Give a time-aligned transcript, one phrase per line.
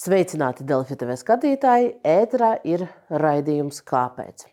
[0.00, 1.90] Sveicināti Delfi TV skatītāji!
[2.08, 2.86] Ēterā ir
[3.20, 4.46] raidījums Kāpēc?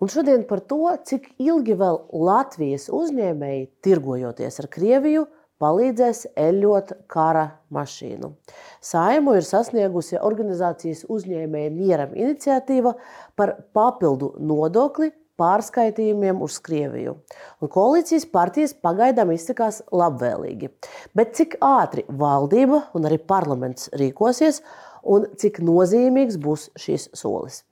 [0.00, 5.26] Un šodien par to, cik ilgi vēl Latvijas uzņēmēji, tirgojoties ar Krieviju,
[5.60, 7.44] palīdzēs eļļot kara
[7.76, 8.32] mašīnu.
[8.80, 12.94] Saimu ir sasniegusi organizācijas uzņēmēja mieram iniciatīva
[13.36, 17.14] par papildu nodokli pārskaitījumiem uz Krieviju.
[17.62, 20.72] Un koalīcijas partijas pagaidām izsakās labvēlīgi.
[21.14, 24.62] Bet cik ātri valdība un arī parlaments rīkosies
[25.06, 27.62] un cik nozīmīgs būs šis solis?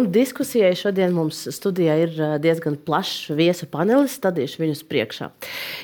[0.00, 4.14] Un diskusijai šodien mums studijā ir diezgan plašs viesu panelis.
[4.16, 5.26] Stādīšu viņus priekšā.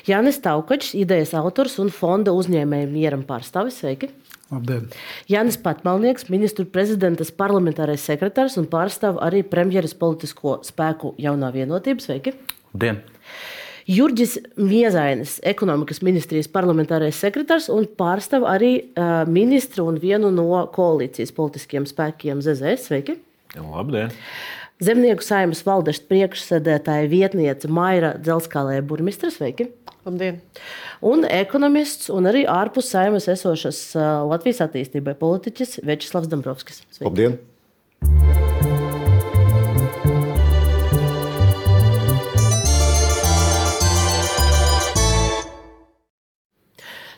[0.09, 3.77] Jānis Taukačs, idejas autors un fonda uzņēmēju mieram pārstāvis.
[3.83, 4.09] Sveiki!
[4.49, 4.87] Labdien.
[5.29, 12.01] Jānis Patmalnieks, ministru prezidentas parlamentārais sekretārs un pārstāv arī premjeras politisko spēku jaunā vienotība.
[12.01, 12.33] Sveiki!
[12.71, 13.03] Labdien!
[13.87, 21.37] Jurģis Miezainis, ekonomikas ministrijas parlamentārais sekretārs un pārstāv arī uh, ministru un vienu no koalīcijas
[21.37, 22.89] politiskiem spēkiem ZZS.
[22.89, 23.19] Sveiki!
[23.63, 24.13] Labdien!
[24.83, 29.31] Zemnieku saimnes valdes priekšsēdētāja vietniece Maira Dzelzkalē burmistra.
[29.33, 29.71] Sveiki!
[30.05, 30.37] Labdien!
[31.01, 33.81] Un ekonomists un arī ārpus saimnes esošas
[34.29, 36.83] Latvijas attīstībai politiķis Večislavs Dombrovskis.
[36.91, 37.09] Sveiki.
[37.09, 37.39] Labdien!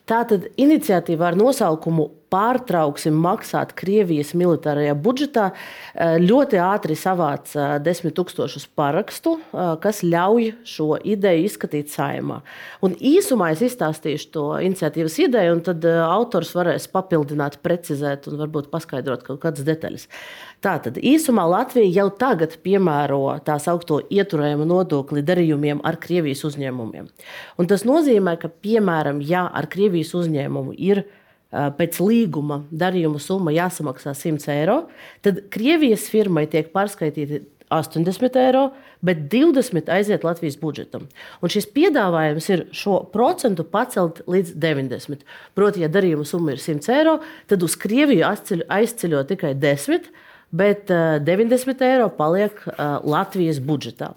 [0.09, 5.47] Tātad iniciatīva ar nosaukumu Pārtrauksim maksāt Krievijas militārajā budžetā
[6.21, 9.37] ļoti ātri savāca desmit tūkstošus parakstu,
[9.81, 12.41] kas ļauj šo ideju izskatīt saimā.
[12.85, 18.69] Un īsumā es izstāstīšu to iniciatīvas ideju, un tad autors varēs papildināt, precizēt un varbūt
[18.73, 20.05] paskaidrot kaut kādas detaļas.
[20.59, 27.07] Tātad īsumā Latvija jau tagad piemēro tā saucamo ieturējumu nodokli darījumiem ar Krievijas uzņēmumiem.
[27.57, 31.05] Un tas nozīmē, ka, piemēram, ja ar Krievijas uzņēmumu ir
[31.51, 34.83] pēc līguma darījuma summa jāsamaksā 100 eiro,
[35.25, 38.63] tad Krievijas firmai tiek pārskaitīti 80 eiro,
[39.05, 41.05] bet 20 aiziet Latvijas budžetam.
[41.41, 45.21] Un šis piedāvājums ir šo procentu pacelt līdz 90.
[45.57, 50.09] Proti, ja darījuma summa ir 100 eiro, tad uz Krieviju aizceļo tikai 10
[50.49, 52.57] bet 90 eiro paliek
[53.05, 54.13] Latvijas budžetā.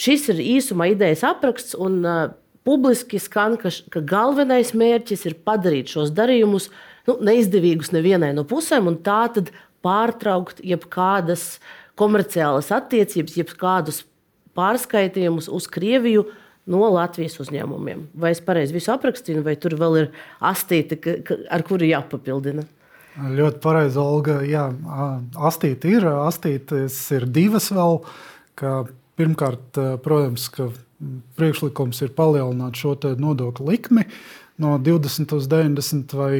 [0.00, 1.78] Šis ir īsumā idejas apraksts.
[1.78, 2.02] Un,
[2.68, 6.68] Publiski skan, ka, ka galvenais mērķis ir padarīt šos darījumus
[7.08, 11.54] nu, neizdevīgus nevienai no pusēm, un tā tad pārtraukt jebkādas
[11.98, 14.02] komerciālas attiecības, jebkādus
[14.58, 16.26] pārskaitījumus uz Krieviju
[16.68, 18.08] no Latvijas uzņēmumiem.
[18.18, 20.10] Vai es pareizi visu aprakstīju, vai tur vēl ir
[20.44, 20.98] astīte,
[21.48, 22.66] ar kuru jāpapildina?
[23.18, 24.38] Ļoti pareizi, Olga.
[24.46, 24.68] Jā,
[25.48, 26.06] astīte ir.
[26.06, 28.02] Astītes ir divas vēl.
[29.18, 30.68] Pirmkārt, protams, ka
[31.38, 34.06] priekšlikums ir palielināt šo nodokļu likmi
[34.58, 36.38] no 20 līdz 90 vai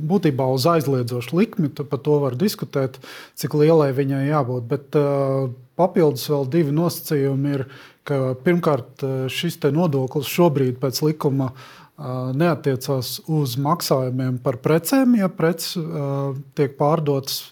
[0.00, 1.68] būtībā uz aizliedzošu likmi.
[1.68, 2.96] Par to var diskutēt,
[3.36, 4.68] cik lielai viņai jābūt.
[4.70, 7.66] Bet uh, papildus vēl divi nosacījumi ir,
[8.08, 15.76] ka pirmkārt šis nodoklis šobrīd pēc likuma uh, neatiecās uz maksājumiem par precēm, ja preces
[15.76, 17.50] uh, tiek pārdotas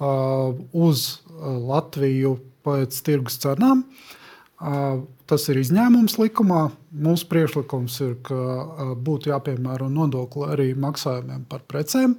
[0.00, 3.82] uz Latviju pēc tirgus cenām.
[4.60, 6.66] Tas ir izņēmums likumā.
[7.00, 12.18] Mūsu priekšlikums ir, ka būtu jāpiemēro nodokli arī maksājumiem par precēm.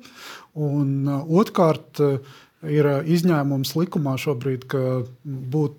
[0.57, 2.01] Un otrkārt,
[2.65, 5.77] ir izņēmums likumā šobrīd, ka, būt,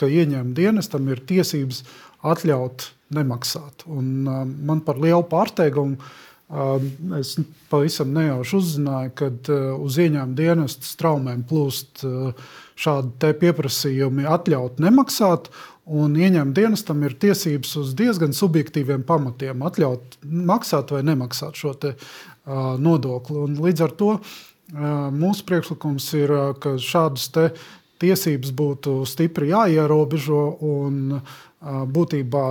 [0.00, 1.82] ka ieņēmuma dienestam ir tiesības
[2.26, 3.84] atļaut nemaksāt.
[3.92, 4.24] Un
[4.68, 6.00] man par lielu pārsteigumu
[7.18, 7.34] es
[7.68, 9.30] pavisam nejauši uzzināju, ka
[9.76, 12.04] uz ieņēmuma dienesta straumēm plūst
[12.78, 15.50] šādi pieprasījumi atļaut nemaksāt.
[15.88, 21.94] Un ieņēmuma dienestam ir tiesības uz diezgan subjektīviem pamatiem atļaut maksāt vai nemaksāt šo te,
[21.96, 23.38] uh, nodokli.
[23.46, 24.22] Un līdz ar to uh,
[25.14, 27.30] mūsu priekšlikums ir, uh, ka šādas
[27.98, 32.42] tiesības būtu stipri jāierobežo un uh, būtībā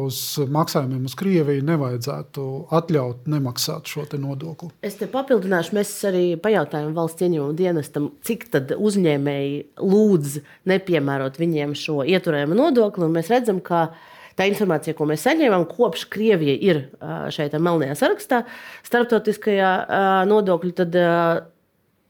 [0.00, 0.18] uz
[0.48, 4.70] maksājumiem uz Krieviju nevajadzētu atļaut nemaksāt šo nodokli.
[4.80, 10.38] Es te papildināšu, mēs arī pajautājām valsts ieņēmuma dienestam, cik uzņēmēji lūdz
[10.72, 13.04] nepiemērot viņiem šo ieturējumu nodokli.
[13.12, 13.92] Mēs redzam, ka
[14.38, 16.88] tā informācija, ko mēs saņēmām, kopš Krievija ir
[17.36, 18.48] šeit melnajā sarakstā,
[18.88, 20.90] starptautiskajā nodokļu, tad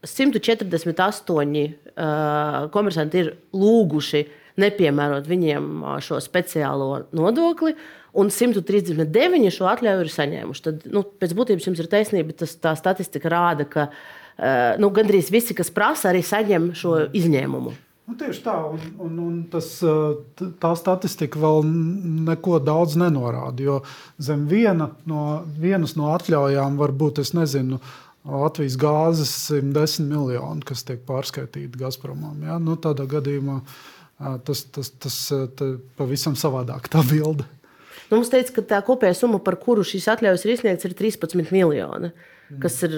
[0.07, 1.67] 148
[2.71, 4.23] komersanti ir lūguši
[4.61, 5.69] nepiemērot viņiem
[6.03, 7.75] šo speciālo nodokli.
[8.15, 10.61] Un 139 šo atļauju ir saņēmuši.
[10.63, 13.89] Tad, nu, pēc būtības jums ir taisnība, tas tā statistika rāda, ka
[14.79, 17.75] nu, gandrīz visi, kas prasa, arī saņem šo izņēmumu.
[18.05, 19.67] Nu, tieši tā, un, un, un tas,
[20.61, 21.63] tā statistika vēl
[22.27, 23.65] neko daudz nenorāda.
[23.65, 23.77] Jo
[24.21, 27.81] zem viena no, vienas no atļaujām var būt, es nezinu,
[28.25, 32.39] Latvijas gāzes 110 miljoni, kas tiek pārskaitīti Gazpromam.
[32.45, 32.59] Ja?
[32.61, 33.59] Nu, tādā gadījumā
[34.17, 35.17] tas, tas, tas,
[35.57, 37.47] tas pavisam savādāk tā bilde.
[38.09, 41.53] Nu, mums teica, ka tā kopējā summa, par kuru šīs atļaujas ir izsniegts, ir 13
[41.55, 42.11] miljoni.
[42.13, 42.95] Uh, kas, ir,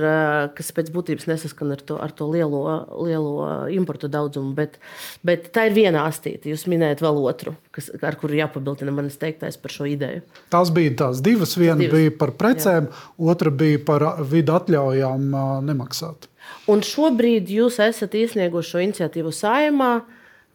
[0.57, 2.61] kas pēc būtības nesaskan ar to, ar to lielo,
[3.05, 4.53] lielo importu daudzumu.
[4.57, 4.77] Bet,
[5.25, 6.51] bet tā ir viena astīte.
[6.51, 10.23] Jūs minējat vēl otru, kas, ar kuru jāpabildina manis teiktais par šo ideju.
[10.53, 11.55] Tās bija tās divas.
[11.59, 11.95] Viena divas.
[11.95, 13.05] bija par precēm, Jā.
[13.33, 15.31] otra bija par vidu atļaujām
[15.67, 16.29] nemaksāt.
[16.71, 19.91] Un šobrīd jūs esat iesnieguši šo iniciatīvu saimā.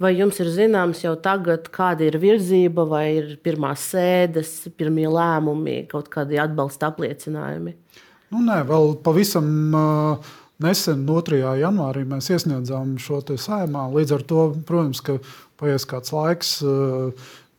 [0.03, 5.85] Vai jums ir zināms jau tagad, kāda ir virzība, vai ir pirmās sēdes, pirmie lēmumi,
[5.91, 7.77] kaut kādi atbalsta apliecinājumi?
[8.33, 9.47] Nu, nē, vēl pavisam
[10.63, 11.43] nesen, 2.
[11.61, 13.85] janvārī, mēs iesniedzām šo sējumā.
[13.93, 15.19] Līdz ar to, protams, ka
[15.61, 16.57] paies kāds laiks.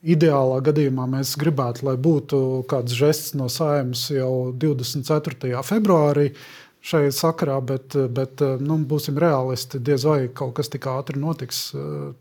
[0.03, 5.61] Ideālā gadījumā mēs gribētu, lai būtu kāds žests no saimnes jau 24.
[5.63, 6.33] februārī
[6.83, 9.79] šajā sakarā, bet, bet nu, būsim realisti.
[9.79, 11.69] Diez vai kaut kas tik ātri notiks.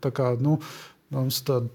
[0.03, 0.59] Tā kā, nu,
[1.13, 1.67] mums tāda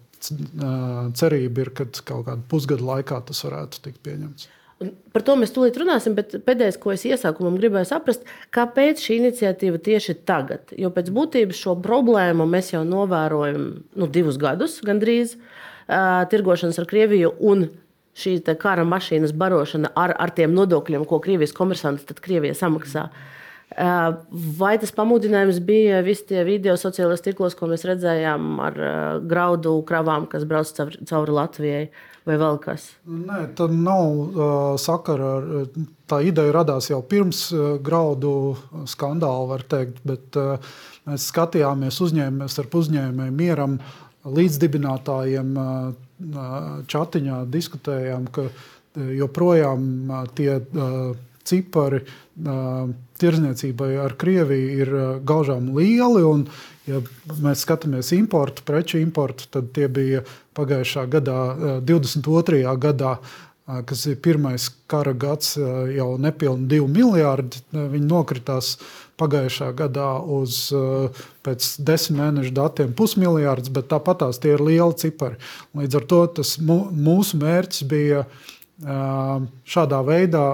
[1.18, 4.48] cerība ir, ka kaut kādā pusgada laikā tas varētu tikt pieņemts.
[4.78, 9.16] Un par to mēs tūlīt runāsim, bet pēdējais, ko es iesākumam gribēju saprast, kāpēc šī
[9.18, 10.70] iniciatīva tieši tagad?
[10.78, 13.64] Jo pēc būtības šo problēmu mēs jau novērojam
[13.98, 17.32] nu, divus gadus gandrīz uh, tirgošanas ar Krieviju.
[18.18, 23.08] Šī kara mašīnas barošana ar, ar tiem nodokļiem, ko Krievijas komersanti tad Krievija samaksā.
[23.68, 24.16] Uh,
[24.58, 28.92] vai tas pamudinājums bija visi tie video sociālajos tīklos, ko mēs redzējām ar uh,
[29.28, 31.82] graudu kravām, kas brauc cauri, cauri Latvijai?
[32.28, 32.90] vai vēl kas?
[33.08, 34.50] Nē, tā nav uh,
[34.80, 35.70] sakara ar.
[36.08, 38.56] Tā ideja radās jau pirms uh, graudu
[38.88, 40.56] skandāla, var teikt, bet uh,
[41.08, 43.76] mēs skatījāmies uzņēmējiem, starp uzņēmējiem mieram
[44.38, 48.48] līdzdibinātājiem uh, čatiņā diskutējām, ka
[48.98, 51.16] joprojām uh, tie uh,
[51.48, 52.88] cipari uh,
[53.18, 56.24] tirzniecībai ar Krieviju ir uh, gaužām lieli.
[56.26, 56.46] Un,
[56.88, 57.00] ja
[57.42, 60.24] mēs skatāmies importu, preču importu, tad tie bija
[60.58, 61.38] pagājušā gadā,
[61.86, 62.62] 22.
[62.64, 63.18] Eh, gadā,
[63.86, 65.58] kas ir pirmais kara gads,
[65.92, 67.60] jau nepilnīgi 2 miljardi.
[67.76, 68.78] Viņi nokritās
[69.18, 70.68] pagājušā gadā uz
[71.46, 75.40] pēc desmit mēnešu datiem pusmiljards, bet tāpat tās tie ir lieli cipari.
[75.78, 78.24] Līdz ar to tas mūsu mērķis bija
[78.78, 80.44] šādā veidā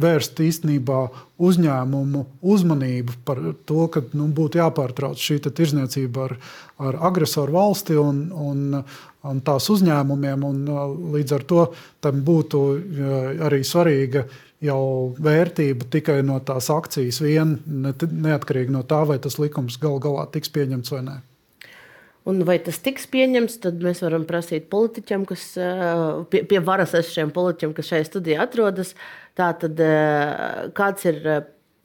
[0.00, 1.04] vērst īstenībā
[1.38, 6.34] uzņēmumu uzmanību par to, ka nu, būtu jāpārtrauc šī tirzniecība ar,
[6.82, 8.82] ar agresoru valsti un, un,
[9.22, 10.44] un tās uzņēmumiem.
[10.50, 10.60] Un,
[11.14, 11.68] līdz ar to
[12.02, 12.64] tam būtu
[13.46, 14.26] arī svarīga
[14.64, 14.82] jau
[15.16, 20.52] vērtība tikai no tās akcijas vien, neatkarīgi no tā, vai tas likums gal galā tiks
[20.52, 21.16] pieņemts vai nē.
[22.28, 25.46] Un vai tas tiks pieņemts, tad mēs varam prasīt politiķiem, kas
[26.32, 28.92] pie, pie varas esošiem politiķiem, kas šajā studijā atrodas.
[29.40, 29.80] Tātad,
[30.76, 31.24] kāds ir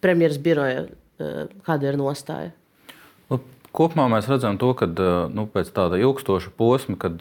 [0.04, 0.84] premjeras biroja,
[1.66, 2.52] kāda ir nostāja?
[3.76, 4.88] Kopumā mēs redzam, to, ka
[5.36, 7.20] nu, pēc tāda ilgstoša posma, kad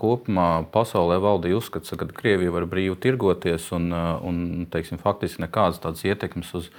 [0.00, 4.38] kopumā pasaulē valdīja uzskats, ka Krievija var brīvi tirgoties un, un
[4.72, 6.70] teiksim, faktiski nekādas tādas ietekmes uz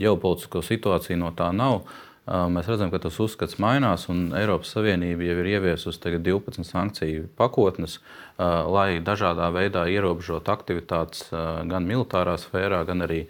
[0.00, 1.82] ģeopolitisko situāciju no tā nav.
[2.30, 7.98] Mēs redzam, ka tas uzskats mainās, un Eiropas Savienība jau ir ieviesusi 12 sankciju pakotnes,
[8.38, 11.28] lai dažādā veidā ierobežotu aktivitātes
[11.68, 13.24] gan militārā sfērā, gan arī,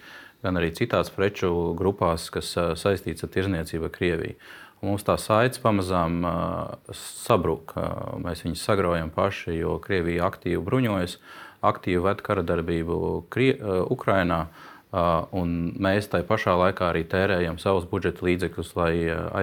[0.47, 4.51] gan arī citās preču grupās, kas saistītas ar tirzniecību ar Krieviju.
[4.81, 6.23] Mums tā saites pamazām
[6.97, 7.75] sabrūk.
[8.25, 11.19] Mēs viņus sagraujam paši, jo Krievija aktīvi bruņojas,
[11.69, 13.01] aktīvi ved kara darbību
[13.93, 14.47] Ukrajinā.
[14.49, 14.67] Uh,
[15.39, 18.93] un mēs tajā pašā laikā arī tērējam savus budžeta līdzekļus, lai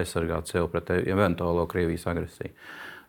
[0.00, 2.52] aizsargātu sevi pret eventuālo Krievijas agresiju.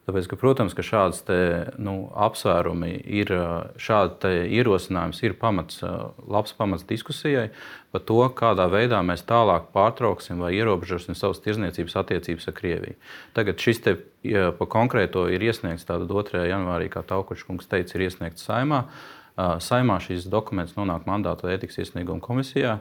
[0.10, 1.40] Tāpēc, ka, protams, ka šāds te,
[1.78, 5.84] nu, apsvērumi ir, uh, šādi ierosinājums ir pamats,
[6.26, 7.52] labs pamats diskusijai
[7.94, 12.98] par to, kādā veidā mēs tālāk pārtrauksim vai ierobežosim savas tirzniecības attiecības ar Krieviju.
[13.38, 16.44] Tagad šis te ja, pa konkrēto ir iesniegts 2.
[16.50, 18.86] janvārī, kā Taukučs teica, ir iesniegts saimā.
[19.64, 22.80] Saimā šīs dokuments nonāk mandātu ētikas iesnieguma komisijā,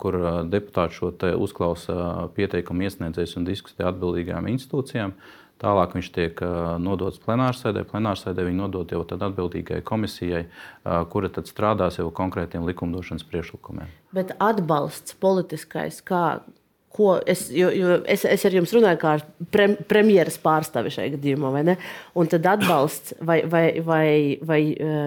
[0.00, 0.16] kur
[0.48, 5.12] deputāti šo uzklausa pieteikumu iesniedzējus un diskutē atbildīgām institūcijām.
[5.62, 6.40] Tālāk viņš tiek
[6.82, 7.84] nodots plenārsēdē.
[7.88, 10.42] Plenārsēdē viņa nodot jau atbildīgai komisijai,
[11.12, 13.92] kura tad strādās jau konkrētiem likumdošanas priekšlikumiem.
[14.16, 16.42] Bet atbalsts politiskais, kā
[16.94, 19.14] ko es, jo, jo es, es ar jums runāju kā
[19.54, 21.76] prem, premjeras pārstāvi šajā gadījumā, vai ne?
[22.14, 24.08] Un tad atbalsts vai, vai, vai,
[24.46, 24.60] vai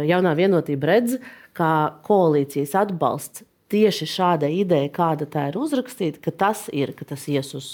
[0.10, 1.16] jaunā vienotība redz,
[1.58, 1.72] kā
[2.08, 7.54] koalīcijas atbalsts tieši šādai idejai, kāda tā ir uzrakstīta, ka tas ir, ka tas ies
[7.58, 7.70] uz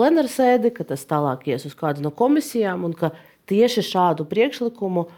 [0.00, 3.12] plenāru sēdi, ka tas tālāk ies uz kādu no komisijām un ka
[3.50, 5.08] tieši šādu priekšlikumu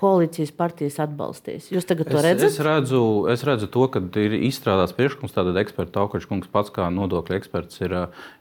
[0.00, 1.68] koalīcijas partijas atbalstīs.
[1.72, 2.46] Jūs tagad to redzat?
[2.48, 5.34] Es, es, redzu, es redzu to, ka ir izstrādāts priekšlikums.
[5.36, 7.96] Tātad eksperts Taukačs pats kā nodokļu eksperts ir,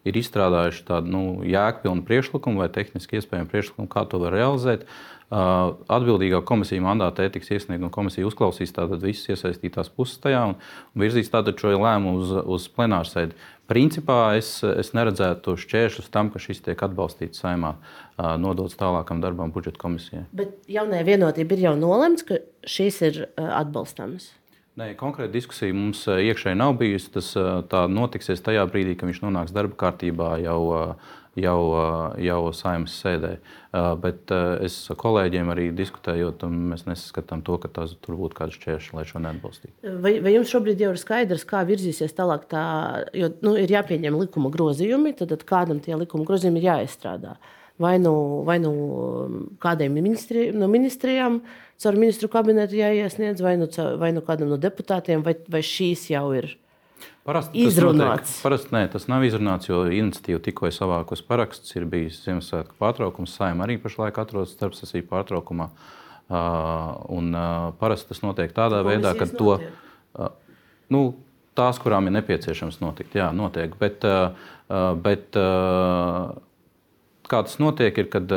[0.07, 4.87] ir izstrādājuši tādu nu, jēgpilnu priekšlikumu vai tehniski iespējamu priekšlikumu, kā to var realizēt.
[5.29, 10.55] Atbildīgā komisija mandāta etikas iesnieguma komisija uzklausīs visas iesaistītās puses tajā un
[10.97, 13.37] virzīs šo lēmumu uz, uz plenārsēdi.
[13.69, 17.75] Principā es, es neredzētu šķēršļus tam, ka šis tiek atbalstīts saimā,
[18.41, 20.23] nodots tālākam darbam budžeta komisijai.
[20.33, 24.31] Bet jaunajā vienotība ir jau nolemts, ka šīs ir atbalstāmas.
[24.79, 27.11] Nē, konkrēta diskusija mums iekšēji nav bijusi.
[27.13, 27.33] Tas
[27.91, 30.61] notiksies tajā brīdī, kad viņš nonāks darba kārtībā jau
[31.43, 31.59] jau,
[32.21, 33.31] jau saimnes sēdē.
[34.03, 34.31] Bet
[34.65, 39.05] es ar kolēģiem arī diskutējot, mēs nesaskatām to, ka tas tur būtu kāds šķēršļi, lai
[39.09, 39.93] šo neatbalstītu.
[40.03, 42.47] Vai, vai jums šobrīd jau ir skaidrs, kā virzīsies tālāk?
[42.51, 42.63] Tā,
[43.17, 47.35] jo nu, ir jāpieņem likuma grozījumi, tad, tad kādam tie likuma grozījumi ir jāizstrādā.
[47.79, 48.13] Vai nu,
[48.47, 48.71] vai nu
[49.63, 51.39] kādiem ministri, no ministrijām,
[51.79, 53.69] caur ministru kabinetu jāiesniedz, vai nu,
[54.01, 56.57] vai nu kādam no deputātiem, vai, vai šīs jau ir
[57.27, 58.39] Parasti izrunāts.
[58.43, 61.75] Parasti nē, tas nav izrunāts, jo iniciatīva tikko ir savākus parakstus.
[61.75, 65.69] Ir bijis Ziemassvētku pārtraukums, saima arī pašlaik atrodas starpsesiju pārtraukumā.
[66.29, 69.57] Uh, un, uh, parasti tas notiek tādā Komisijas veidā, ka to.
[70.13, 70.29] Uh,
[70.93, 71.03] nu,
[71.57, 73.73] Tās, kurām ir nepieciešams notikt, jā, notiek.
[73.81, 74.37] Bet, uh,
[75.03, 76.37] bet uh,
[77.27, 78.31] kā tas notiek, ir, kad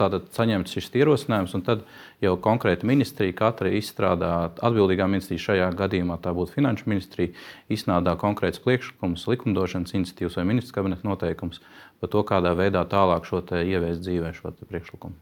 [0.00, 1.84] tātad saņemts šis ierosinājums, un tad
[2.24, 4.32] jau konkrēti ministrija, katra izstrādā
[4.64, 7.34] atbildīgā ministrija, šajā gadījumā tā būtu finanšu ministrija,
[7.72, 11.62] izstrādā konkrēts priekšlikums, likumdošanas iniciatīvas vai ministrs kabineta noteikums
[12.00, 15.16] par to, kādā veidā tālāk šo ieviest dzīvē šo priekšlikumu.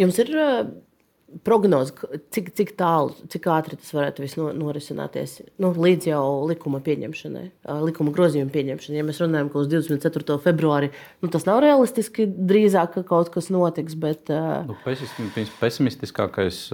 [0.00, 0.32] Jums ir
[1.46, 1.94] prognoze,
[2.34, 7.44] cik, cik tālu, cik ātri tas varētu viss norisināties nu, līdz jau likuma pieņemšanai,
[7.86, 8.98] likuma grozījuma pieņemšanai.
[9.00, 10.38] Ja mēs runājam, ka uz 24.
[10.44, 13.96] februāri nu, tas nav realistiski, drīzāk ka kaut kas notiks.
[14.02, 14.32] Bet,
[14.68, 14.76] nu,
[15.60, 16.64] pesimistiskākais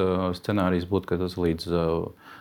[0.41, 1.79] scenārijs būtu, ka tas līdz.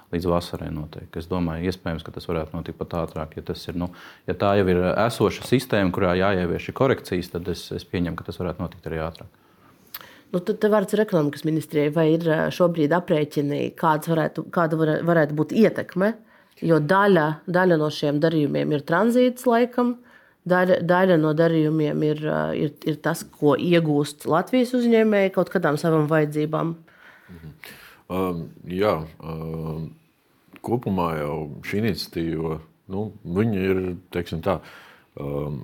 [0.07, 1.19] Līdz vasarai noteikti.
[1.19, 3.33] Es domāju, iespējams, ka tas varētu notikt pat ātrāk.
[3.35, 3.89] Ja, ir, nu,
[4.23, 8.39] ja tā jau ir esoša sistēma, kurā jāievieš korekcijas, tad es, es pieņemu, ka tas
[8.39, 9.27] varētu notikt arī ātrāk.
[10.33, 13.61] Nu, tad te vārds ir ekonomikas ministrijai, vai ir šobrīd aprēķini,
[14.11, 16.11] varētu, kāda var, varētu būt ietekme?
[16.65, 19.93] Jo daļa, daļa no šiem darījumiem ir tranzīts laikam,
[20.49, 22.23] daļa, daļa no darījumiem ir,
[22.57, 26.73] ir, ir tas, ko iegūst Latvijas uzņēmēji kaut kādām savām vajadzībām.
[27.33, 27.53] Mhm.
[28.07, 29.89] Um, jā, um,
[30.63, 32.53] kopumā jau šī iniciatīva
[32.95, 33.01] nu,
[33.59, 33.81] ir
[34.45, 34.57] tā,
[35.19, 35.61] um,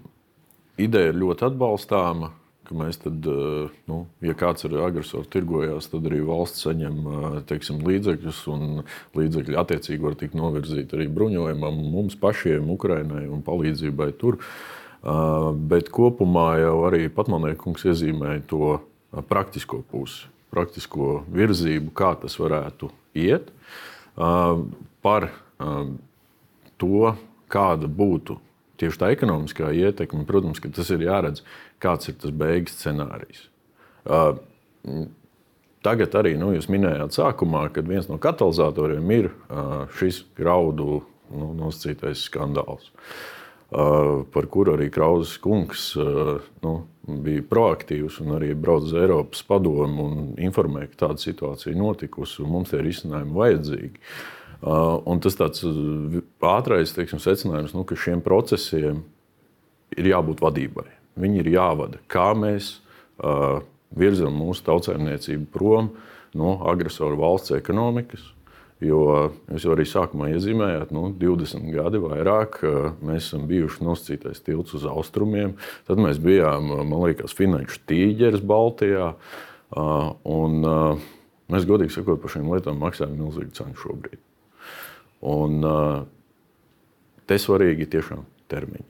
[0.75, 2.33] ideja ļoti atbalstāma
[2.73, 7.39] ka mēs tad, eh, nu, ja kāds ar agresoru tirgojās, tad arī valsts saņem eh,
[7.49, 8.83] teiksim, līdzekļus, un
[9.17, 14.39] līdzekļi attiecīgi var tikt novirzīti arī bruņojumam, mums pašiem, Ukrainai un palīdzībai tur.
[14.39, 18.79] Eh, bet kopumā jau arī Patmanēkungs iezīmēja to
[19.29, 23.51] praktisko pusi, praktisko virzību, kā tas varētu iet.
[25.03, 25.25] Par
[26.81, 27.13] to,
[27.49, 28.37] kāda būtu
[28.83, 31.43] tieši tā ekonomiskā ietekme, protams, ka tas ir jāredz
[31.83, 33.45] kāds ir tas beigas scenārijs.
[34.03, 34.35] Uh,
[35.85, 41.53] tagad arī nu, jūs minējāt, sākumā, kad viens no katalizatoriem ir uh, šis graudu nu,
[41.57, 46.75] nosacītais skandāls, uh, par kuru arī Krausas kungs nu,
[47.23, 52.53] bija proaktīvs un arī brauca uz Eiropas padomu un informēja, ka tāda situācija notikusi un
[52.53, 53.97] mums tie risinājumi vajadzīgi.
[53.97, 55.65] Uh, un tas tāds
[56.47, 59.03] ātrais teiksim, secinājums, nu, ka šiem procesiem
[59.97, 60.87] ir jābūt vadībai.
[61.19, 61.99] Viņi ir jāvada.
[62.09, 62.77] Kā mēs
[63.21, 63.61] uh,
[63.97, 65.91] virzam mūsu tautsēmniecību prom
[66.37, 68.23] no agresoru valsts ekonomikas.
[68.83, 69.03] Jo
[69.47, 72.57] jūs jau arī sākumā iezīmējāt, ka nu, 20 gadi vairāk
[73.05, 75.53] mēs esam bijuši nosacītais tilts uz austrumiem.
[75.87, 79.13] Tad mēs bijām, man liekas, finanšu tīģeris Baltijā.
[79.77, 84.19] Un mēs, godīgi sakot, par šīm lietām maksājam milzīgu cenu šobrīd.
[85.23, 85.61] Un
[87.29, 88.89] te svarīgi tiešām termiņi.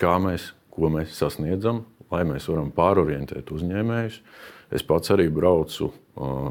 [0.00, 0.48] Kā mēs
[0.80, 4.18] ko mēs sasniedzam, lai mēs varam pārorientēt uzņēmējus.
[4.74, 6.50] Es pats arī braucu uh,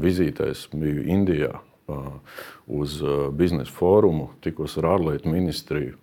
[0.00, 2.10] vizītēs, biju Indijā uh,
[2.80, 2.98] uz
[3.38, 5.96] biznesa fórumu, tikos ar ārlietu ministriju,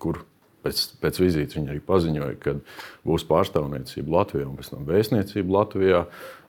[0.00, 0.22] kur
[0.64, 2.54] pēc, pēc vizītes viņi arī paziņoja, ka
[3.08, 6.06] būs pārstāvniecība Latvijā un pēc tam vēstniecība Latvijā,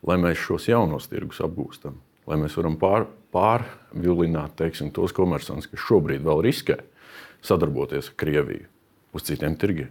[0.08, 2.00] lai mēs šos jaunos tirgus apgūstam.
[2.30, 6.78] Lai mēs varam pār, pārvilināt teiksim, tos komersantus, kas šobrīd vēl riskē
[7.46, 8.70] sadarboties ar Krieviju
[9.18, 9.90] uz citiem tirgiem.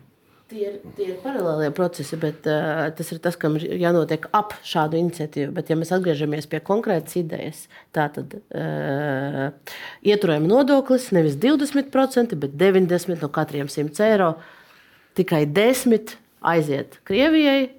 [0.50, 4.56] Tie ir, tie ir paralēlie procesi, bet uh, tas ir tas, kam ir jānotiek ap
[4.66, 5.52] šādu iniciatīvu.
[5.54, 7.60] Bet, ja mēs atgriežamies pie konkrētas idejas,
[7.94, 9.52] tad uh,
[10.02, 14.32] ieturējuma nodoklis nevis 20%, bet 90% no katriem 100 eiro.
[15.18, 16.16] Tikai 10
[16.50, 17.70] aiziet Krievijai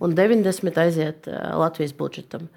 [0.00, 2.48] un 90 aiziet uh, Latvijas budžetam.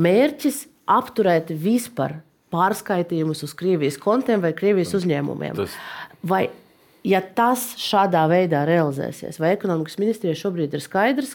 [0.00, 2.20] Mērķis apturēt vispār
[2.52, 5.56] pārskaitījumus uz Krievijas kontiem vai Krievijas uzņēmumiem.
[5.58, 5.76] Tas...
[6.22, 6.46] Vai
[7.06, 11.34] ja tas šādā veidā realizēsies, vai ekonomikas ministrijai šobrīd ir skaidrs,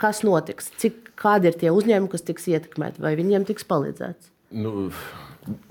[0.00, 4.32] kas notiks, cik, kādi ir tie uzņēmumi, kas tiks ietekmēti, vai viņiem tiks palīdzēts?
[4.56, 4.90] Nu,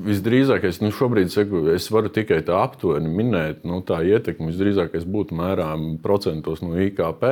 [0.02, 5.38] visdrīzākais, nu šobrīd saku, es varu tikai tā aptuveni minēt, nu, tā ietekme visdrīzākais būtu
[5.38, 7.26] mērām procentos no IKP.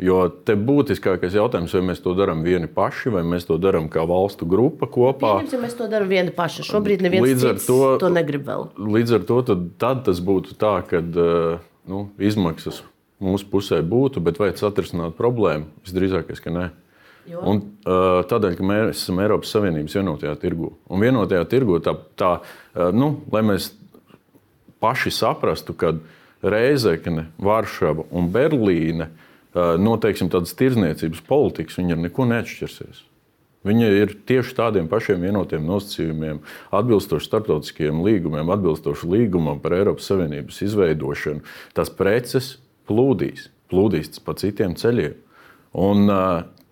[0.00, 4.06] Jo te būtiskākais jautājums, vai mēs to darām vieni paši, vai mēs to darām kā
[4.08, 5.34] valstu grupa kopā.
[5.42, 6.64] Pieņems, ja mēs to darām vieni paši.
[6.70, 8.70] Šobrīd neviens līdz ar to, to negrib vēl.
[8.96, 11.60] Līdz ar to tad, tad tas būtu tā, ka eh,
[11.92, 12.80] nu, izmaksas
[13.20, 15.68] mūsu pusē būtu, bet vai tas atrisināt problēmu?
[15.84, 16.70] Visdrīzākais, ka nē.
[17.28, 17.44] Jo.
[17.44, 20.72] Un, uh, tādēļ, ka mēs esam Eiropas Savienības vienotajā tirgu.
[20.88, 23.74] Un vienotajā tirgu tā, tā uh, nu, lai mēs
[24.80, 25.98] paši saprastu, ka
[26.40, 33.06] Reizekne, Varšava un Berlīne uh, noteiksim, tādas tirzniecības politikas, viņi ar neko neatšķirsies.
[33.66, 36.38] Viņi ir tieši tādiem pašiem vienotiem nosacījumiem,
[36.72, 41.44] atbilstoši starptautiskiem līgumiem, atbilstoši līgumam par Eiropas Savienības izveidošanu.
[41.76, 42.54] Tās preces
[42.88, 45.18] plūdīs, plūdīs pa citiem ceļiem.
[45.76, 46.08] Un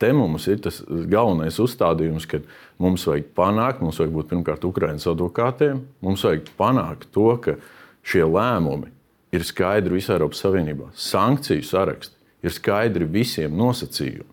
[0.00, 2.40] te mums ir tas galvenais uzstādījums, ka
[2.80, 7.58] mums vajag panākt, mums vajag būt pirmkārt Ukraiņas advokātiem, mums vajag panākt to, ka
[8.00, 8.94] šie lēmumi
[9.37, 10.88] ir skaidri visā Eiropas Savienībā.
[10.97, 14.28] Sankciju saraksti ir skaidri visiem nosacījumi.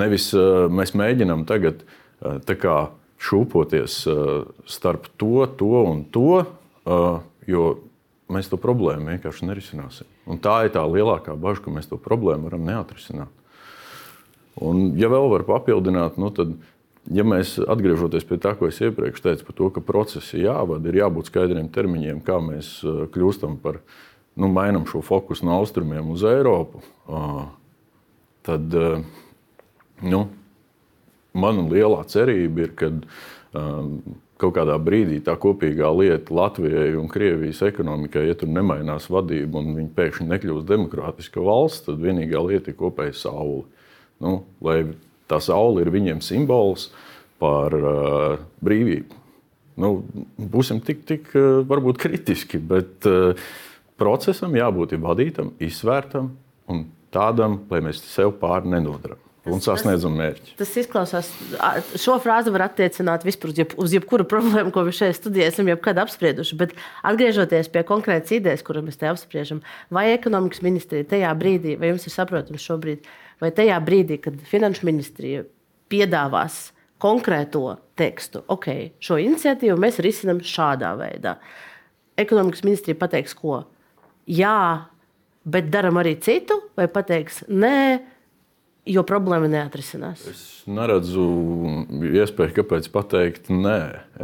[0.00, 1.84] Nevis uh, mēs mēģinām tagad
[2.20, 2.78] kā,
[3.20, 6.44] šūpoties uh, starp to, to un to,
[7.46, 7.64] jo
[8.32, 10.08] mēs to problēmu vienkārši nerisināsim.
[10.30, 13.30] Un tā ir tā lielākā bažas, ka mēs to problēmu varam neatrisināt.
[14.60, 16.52] Un, ja vēl var papildināt, nu, tad,
[17.10, 21.00] ja mēs atgriežamies pie tā, ko es iepriekš teicu, par to, ka procesi jāvada, ir
[21.00, 22.78] jābūt skaidriem termiņiem, kā mēs
[23.14, 23.84] kļūstam par par
[24.38, 26.82] nu, mainām šo fokusu no austrumiem uz Eiropu,
[28.46, 28.74] tad
[30.00, 30.20] nu,
[31.34, 32.92] mana lielā cerība ir, ka
[34.40, 39.74] kaut kādā brīdī tā kopīgā lieta Latvijai un Krievijas ekonomikai, ja tur nemainās vadība un
[39.76, 43.64] viņi pēkšņi nekļūst demokrātiska valsts, tad vienīgā lieta ir kopēja saule.
[44.20, 44.82] Nu, lai
[45.30, 46.88] tā saule ir viņiem simbols
[47.40, 49.18] par uh, brīvību.
[49.80, 49.92] Nu,
[50.36, 51.30] būsim tik, tik
[51.68, 53.38] varbūt kritiski, bet uh,
[54.00, 56.32] procesam jābūt vadītam, izsvērtam
[56.70, 59.20] un tādam, lai mēs sev pāri nenodaram.
[59.48, 60.52] Un sasniedzam mērķi.
[60.58, 61.30] Tas izklausās,
[61.98, 65.96] šo frāzi var attiecināt vispār jeb, uz jebkuru problēmu, ko mēs šeit studijā esam jebkad
[66.02, 66.58] apsprieduši.
[66.60, 66.74] Bet
[67.08, 72.04] atgriežoties pie konkrētas idejas, kuru mēs te apspriežam, vai ekonomikas ministrija tajā brīdī, vai jums
[72.04, 73.08] ir saprotams šobrīd,
[73.40, 75.48] vai tajā brīdī, kad finanšu ministrija
[75.90, 76.60] piedāvās
[77.00, 77.64] konkrēto
[77.98, 78.68] tekstu, ok,
[79.00, 81.38] šo iniciatīvu mēs risinām šādā veidā.
[82.20, 83.62] Ekonomikas ministrija pateiks, ko
[84.28, 84.86] jā,
[85.44, 88.00] bet darām arī citu, vai pateiks, nē,
[88.90, 90.22] jo problēma neatrisinās?
[90.30, 91.24] Es neredzu
[92.10, 93.80] iespēju, kāpēc pateikt nē.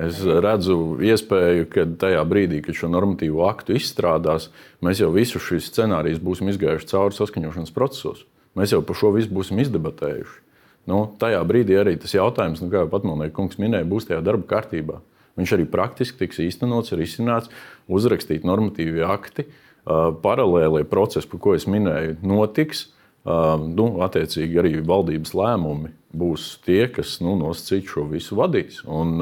[0.06, 4.50] Es redzu iespēju, ka tajā brīdī, kad šo normatīvo aktu izstrādās,
[4.84, 8.24] mēs jau visu šīs scenārijus būsim izgājuši cauri saskaņošanas procesos.
[8.56, 10.42] Mēs jau par šo visu būsim izdebatējuši.
[10.86, 14.46] Nu, tajā brīdī arī tas jautājums, nu, kā jau Patmonēta kungs minēja, būs tajā darba
[14.52, 15.00] kārtībā.
[15.36, 17.50] Viņš arī praktiski tiks īstenots, ir izsināts,
[17.92, 19.44] uzrakstīti normatīvi akti.
[19.44, 22.88] Uh, paralēlie procesi, par ko es minēju, notiks.
[23.26, 28.84] Nu, attiecīgi arī valdības lēmumi būs tie, kas nu, nosacīt šo visu vadīs.
[28.86, 29.18] Un,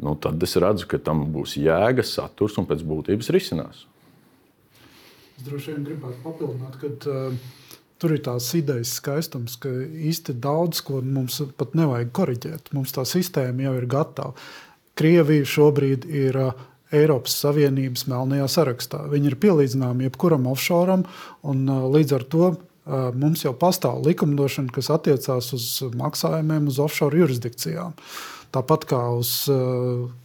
[0.00, 3.84] nu, tad es redzu, ka tam būs jēga, saturs un pēc būtības risinās.
[5.40, 7.36] Es droši vien gribētu papildināt, ka uh,
[8.00, 12.72] tur ir tās idejas skaistums, ka īsti daudz ko mums pat nevajag korrigēt.
[12.76, 14.34] Mums tā sistēma jau ir gatava.
[15.00, 19.04] Krievija šobrīd ir uh, Eiropas Savienības melnajā sarakstā.
[19.12, 21.00] Viņi ir pielīdzināmi jebkuram offshore,
[21.46, 21.62] un
[21.94, 22.50] līdz ar to
[23.14, 25.66] mums jau pastāv likumdošana, kas attiecās uz
[26.00, 27.94] maksājumiem uz offshore jurisdikcijām.
[28.50, 29.32] Tāpat kā uz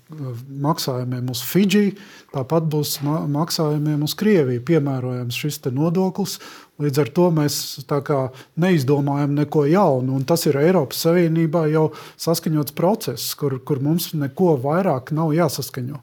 [0.10, 1.96] maksājumiem uz Fidži,
[2.34, 6.38] tāpat būs maksājumiem uz Krieviju piemērojams šis nodoklis.
[6.76, 7.56] Līdz ar to mēs
[8.60, 10.20] neizdomājam neko jaunu.
[10.28, 11.86] Tas ir Eiropas Savienībā jau
[12.20, 16.02] saskaņots process, kur, kur mums neko vairāk nav jāsaskaņo.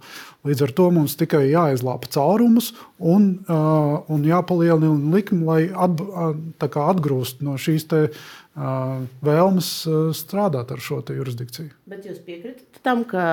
[0.49, 6.89] Līdz ar to mums tikai jāizlāpa caurumus un, uh, un jāpalielina likme, lai at, uh,
[6.89, 9.69] atgrūst no šīs te, uh, vēlmes
[10.19, 11.73] strādāt ar šo jurisdikciju.
[11.88, 13.25] Bet jūs piekritat tam, ka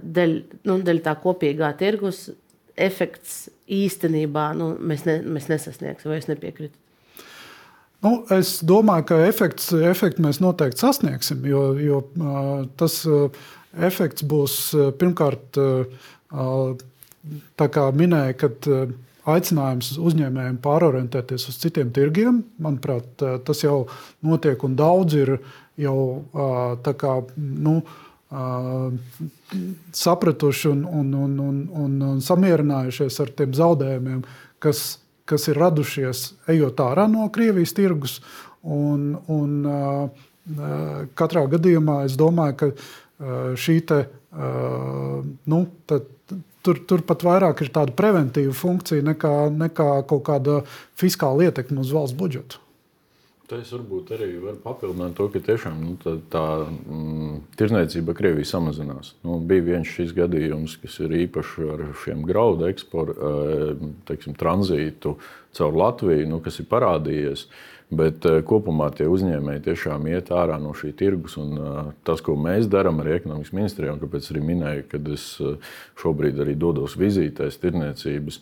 [0.00, 0.32] dēļ,
[0.64, 2.30] nu, dēļ tā kopīgā tirgus
[2.74, 6.80] efekts īstenībā nu, mēs, ne, mēs nesasniegsim, vai es nepiekrītu?
[8.04, 12.02] Nu, es domāju, ka efekts, efektu mēs noteikti sasniegsim, jo, jo
[12.80, 12.98] tas
[13.72, 14.58] efekts būs
[15.00, 15.56] pirmkārt,
[17.60, 18.68] tā kā minēja, kad
[19.30, 22.42] aicinājums uzņēmējiem pārorientēties uz citiem tirgiem.
[22.62, 23.84] Manuprāt, tas jau
[24.24, 25.36] notiek un daudz ir
[25.80, 25.98] jau
[26.84, 27.78] kā, nu,
[29.94, 34.20] sapratuši un, un, un, un, un, un samierinājušies ar tiem zaudējumiem,
[34.62, 34.86] kas
[35.28, 38.18] kas ir radušies ejot ārā no Krievijas tirgus.
[38.64, 39.54] Un, un,
[41.16, 44.00] katrā gadījumā es domāju, ka šī te,
[45.52, 46.08] nu, tad,
[46.64, 50.60] tur, tur pat vairāk ir tāda preventīva funkcija nekā, nekā kaut kāda
[51.00, 52.63] fiskāla ietekme uz valsts budžetu.
[53.44, 58.48] Tā es varbūt arī varu papildināt to, ka tiešām nu, tā, tā mm, tirzniecība Krievijā
[58.54, 59.10] samazinās.
[59.20, 63.32] Nu, bija viens šis gadījums, kas ir īpaši ar šiem graudu eksporta
[64.08, 65.18] teiksim, tranzītu
[65.58, 67.42] caur Latviju, nu, kas ir parādījies.
[67.94, 71.34] Bet kopumā tie uzņēmēji tiešām iet ārā no šī tirgus.
[71.36, 71.52] Un,
[72.08, 75.26] tas, ko mēs darām arī ekonomikas ministrijā, un kāpēc arī minēju, kad es
[76.00, 78.40] šobrīd arī dodos vizītēs tirniecības,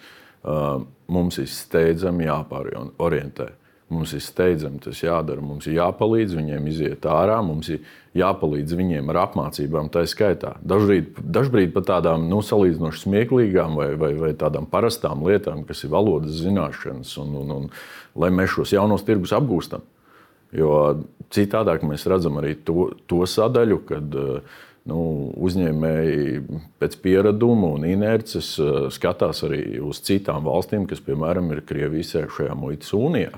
[1.10, 3.50] mums ir steidzami jāpārorientē.
[3.92, 5.42] Mums ir steidzami tas jādara.
[5.44, 7.82] Mums ir jāpalīdz viņiem iziet ārā, mums ir
[8.16, 10.54] jāpalīdz viņiem ar apmācībām, tā skaitā.
[10.64, 15.92] Dažbrīd, dažbrīd pat tādām nu, salīdzinoši smieklīgām vai, vai, vai tādām parastām lietām, kas ir
[15.92, 17.70] valodas zināšanas, un, un, un
[18.22, 19.84] lai mēs šos jaunos tirgus apgūstam.
[20.52, 20.72] Jo
[21.32, 24.18] citādāk mēs redzam arī to, to sadaļu, kad
[24.88, 24.98] nu,
[25.46, 26.42] uzņēmēji
[26.82, 28.54] pēc piereduma un inerces
[28.92, 33.32] skatās arī uz citām valstīm, kas, piemēram, ir Krievijas iekšējā muitas unijā.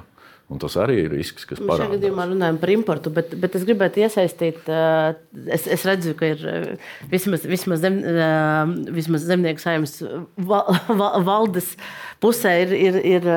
[0.52, 1.87] Un tas arī ir risks, kas parādās.
[1.87, 4.66] Šajā gadījumā runājam par importu, bet, bet es gribētu iesaistīt,
[5.57, 6.44] es, es redzu, ka ir
[7.09, 7.96] vismaz, vismaz, zem,
[8.92, 9.96] vismaz zemnieku saimnes
[11.24, 11.72] valdes
[12.20, 13.28] pusē ir, ir, ir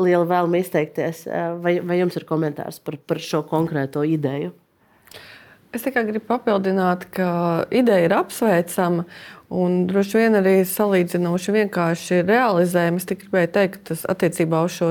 [0.00, 1.26] liela vēlme izteikties.
[1.60, 4.54] Vai, vai jums ir komentārs par, par šo konkrēto ideju?
[5.74, 7.28] Es tikai gribu papildināt, ka
[7.74, 9.04] ideja ir apsveicama.
[9.54, 12.98] Un droši vien arī salīdzinoši vienkārši realizējama.
[12.98, 14.88] Es tikai gribēju teikt, ka tas attiecībā uz šo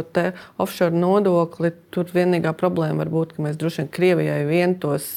[0.63, 5.09] offshore nodokli, tur vienīgā problēma var būt, ka mēs droši vien Krievijai vien tos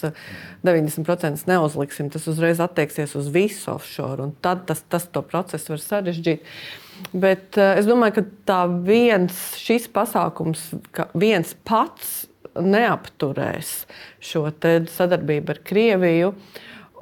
[0.66, 2.10] 90% neuzliksim.
[2.10, 6.56] Tas uzreiz attieksies uz visu offshore, un tad tas, tas to procesu var sarežģīt.
[7.12, 10.70] Bet uh, es domāju, ka tā viens šis pasākums,
[11.14, 12.24] viens pats
[12.56, 13.82] neapturēs
[14.24, 14.48] šo
[14.90, 16.32] sadarbību ar Krieviju.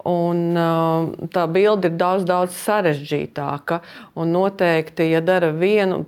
[0.05, 3.81] Un, uh, tā bilde ir daudz, daudz sarežģītāka.
[4.21, 6.03] Un noteikti, ja dara vienu,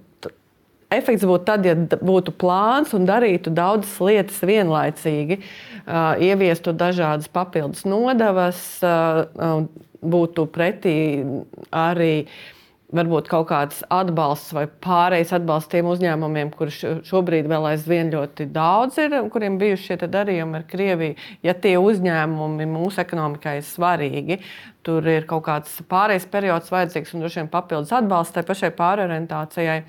[0.93, 7.87] efekts būtu tad, ja būtu plāns un darītu daudzas lietas vienlaicīgi, uh, ieviestu dažādas papildus
[7.89, 9.65] nodevas, uh,
[10.07, 10.99] būtu pretī
[11.73, 12.56] arī uh,
[12.97, 18.99] varbūt kaut kāds atbalsts vai pārējais atbalsts tiem uzņēmumiem, kurš šobrīd vēl aizvien ļoti daudz
[19.03, 21.17] ir, kuriem bijuši šie darījumi ar Krieviju.
[21.47, 24.39] Ja tie uzņēmumi mūsu ekonomikai ir svarīgi,
[24.87, 29.83] tur ir kaut kāds pārējais periods vajadzīgs un droši vien papildus atbalsts tai pašai pārorientācijai.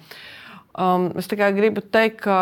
[0.77, 2.39] Um, es tikai gribu teikt, ka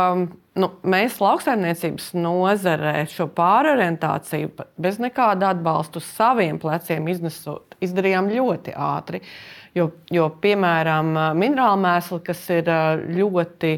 [0.60, 4.52] nu, mēs lauksaimniecības nozarē šo pārorientāciju
[4.82, 9.24] bez nekāda atbalsta uz saviem pleciem iznesot, izdarījām ļoti ātri.
[9.24, 12.70] Uh, Jo, jo piemēram, minerāla mēsli, kas ir
[13.12, 13.74] ļoti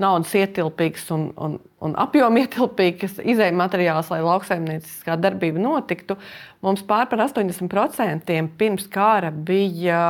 [0.00, 6.16] naudas ietilpīgs un, un, un apjoma ietilpīgs izējuma materiāls, lai lauksaimnieciskā darbība notiktu,
[6.64, 10.00] mums pār par 80% pirms kara bija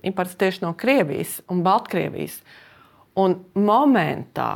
[0.00, 2.40] imports tieši no Krievijas un Baltkrievijas.
[3.20, 4.50] Un momentā,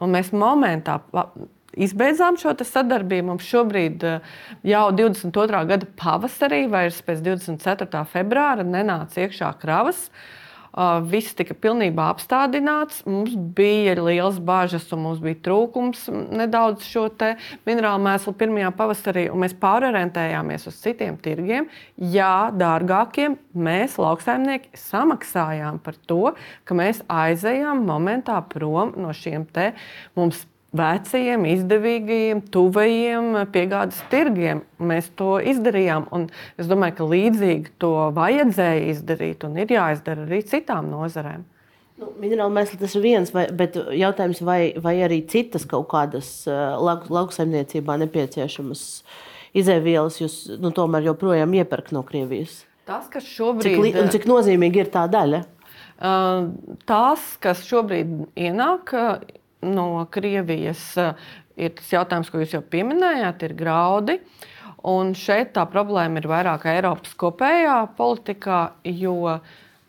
[0.00, 1.02] un mēs momentā
[1.76, 3.32] izbeidzām šo sadarbību.
[3.32, 4.32] Mums šobrīd eh,
[4.66, 5.62] jau 22.
[5.72, 8.02] gada pavasarī, vairs pēc 24.
[8.12, 10.08] februāra, nenāca iekšā kravas.
[10.08, 10.34] Uh,
[11.08, 13.00] viss tika pilnībā apstādināts.
[13.08, 17.06] Mums bija liels bažas, un mums bija trūkums nedaudz šo
[17.66, 21.70] minerālu mēslu pirmajā pavasarī, mēs pārorientējāmies uz citiem tirgiem.
[21.96, 26.34] Jā, dārgākiem mēs, lauksaimnieki, samaksājām par to,
[26.64, 29.72] ka mēs aizejām momentā prom no šiem te
[30.18, 34.62] mums vecajiem, izdevīgajiem, tuvajiem piegādes tirgiem.
[34.82, 36.08] Mēs to izdarījām.
[36.58, 41.46] Es domāju, ka līdzīgi to vajadzēja izdarīt un ir jāizdara arī citām nozarēm.
[41.96, 46.28] Nu, Minerāla mēsla tas ir viens, vai, bet jautājums, vai, vai arī citas kaut kādas
[46.44, 48.82] uh, lauk, lauksaimniecībā nepieciešamas
[49.56, 52.66] izēvielas jūs nu, tomēr joprojām iepērkat no Krievijas?
[52.86, 55.40] Tas, kas šobrīd cik, li, cik nozīmīgi ir tā daļa?
[55.96, 56.52] Uh,
[56.84, 58.12] tās, kas šobrīd
[58.44, 58.92] ienāk,
[59.64, 64.20] no Krievijas eh, ir tas jautājums, ko jūs jau pieminējāt, ir graudi.
[64.86, 69.40] Un šeit tā problēma ir vairāk Eiropas kopējā politikā, jo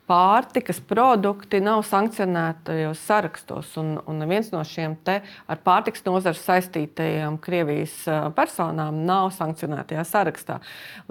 [0.08, 3.74] pārtikas produkti nav sankcionētajos sarakstos.
[3.78, 8.00] Un, un neviens no šiem ar pārtikas nozaru saistītajiem Krievijas
[8.38, 10.62] personām nav sankcionētajā sarakstā.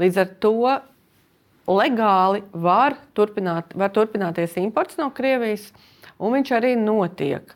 [0.01, 0.57] Līdz ar to
[1.67, 5.69] legāli var, turpināt, var turpināties imports no Krievijas,
[6.19, 7.55] un viņš arī notiek.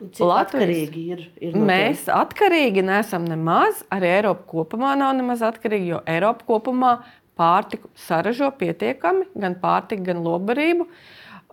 [0.00, 1.20] Atkarīgi ir?
[1.40, 2.16] ir no mēs tiem?
[2.20, 3.82] atkarīgi neesam nemaz.
[3.92, 6.96] Arī Eiropa kopumā nav nemaz atkarīga, jo Eiropa kopumā
[7.36, 10.88] pārtiku saražo pietiekami, gan pārtiku, gan lobarību.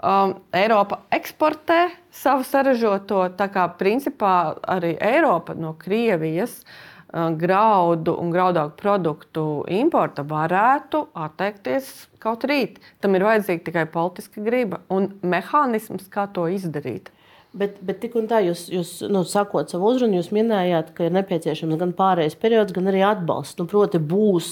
[0.04, 8.32] Um, Eiropa eksportē savu saražoto, tā kā principā arī Eiropa no Krievijas uh, graudu un
[8.34, 12.80] graudaugu produktu importa varētu atteikties kaut rīt.
[13.00, 17.14] Tam ir vajadzīga tikai politiska griba un mehānisms, kā to izdarīt.
[17.54, 21.14] Bet, bet tik un tā, jūs, jūs nu, sakot savu uzrunu, jūs minējāt, ka ir
[21.14, 23.60] nepieciešams gan pārējais periods, gan arī atbalsts.
[23.60, 24.48] Nu, proti, būs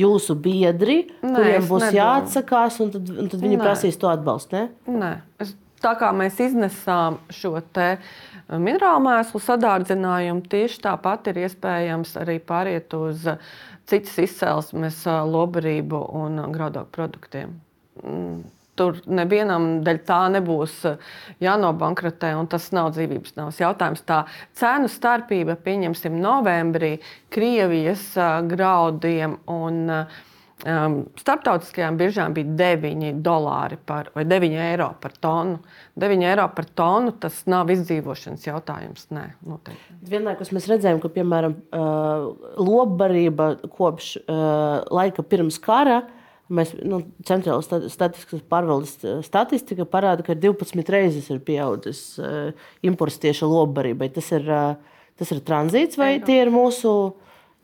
[0.00, 1.98] jūsu biedri, Nē, kuriem būs nedomāju.
[1.98, 3.66] jāatsakās, un tad, un tad viņi Nē.
[3.66, 4.56] prasīs to atbalstu.
[4.56, 4.96] Ne?
[5.02, 5.10] Nē.
[5.44, 5.52] Es,
[5.84, 7.90] tā kā mēs iznesām šo te
[8.48, 13.28] minerālu mēslu sadārdzinājumu, tieši tāpat ir iespējams arī pāriet uz
[13.90, 17.58] citas izcelsmes lobarību un graudu produktiem.
[18.72, 21.08] Tur nevienam dēļ tā nebūs eh,
[21.44, 24.00] jānobankrotē, un tas nav dzīvības navas jautājums.
[24.08, 24.22] Tā
[24.56, 26.94] cenu starpība, pieņemsim, novembrī
[27.32, 35.18] Krievijas uh, graudiem un um, starptautiskajām biržām bija 9 dolāri par, vai 9 eiro par
[35.20, 35.60] tonu.
[36.00, 39.04] 9 eiro par tonu tas nav izdzīvošanas jautājums.
[39.12, 39.98] Nē, noteikti.
[40.14, 41.58] Vienlaikus mēs redzējām, ka piemēram
[42.56, 44.14] lobbarība kopš
[44.88, 46.00] laika pirms kara
[46.52, 52.50] Mēs, nu, Centrālās statistikas pārvaldes eh, statistika parāda, ka 12 reizes ir pieaudzis uh,
[52.84, 54.10] imports tieši lobbarībai.
[54.12, 56.26] Tas ir, uh, tas ir tranzīts vai Eiropa.
[56.28, 56.92] tie ir mūsu,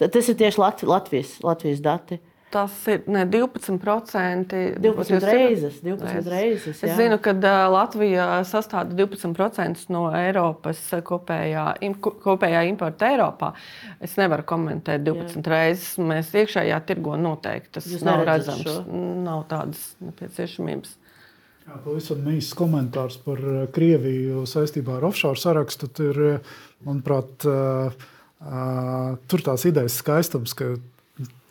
[0.01, 2.21] tas ir tieši Latvi, Latvijas, Latvijas dati?
[2.51, 4.55] Tas ir ne, 12%.
[4.81, 5.81] 12 reizes.
[5.85, 6.89] 12 reizes jā.
[6.89, 7.35] es zinu, ka
[7.69, 11.67] Latvija sastāv 12% no Eiropas kopējā,
[12.25, 13.53] kopējā importa Eiropā.
[14.01, 15.45] Es nevaru komentēt 12 jā.
[15.53, 15.91] reizes.
[16.01, 18.65] Mēs iekšējā tirgo noteikti tas Jūs nav redzams.
[18.65, 18.81] Šo?
[19.29, 20.97] Nav tādas nepieciešamības.
[21.69, 23.43] Jā, pavisam īsts komentārs par
[23.77, 25.91] Krieviju saistībā ar offshore sarakstu.
[25.93, 26.21] Tur,
[26.87, 27.45] manuprāt,
[29.29, 30.79] tur tās idejas skaistums, ka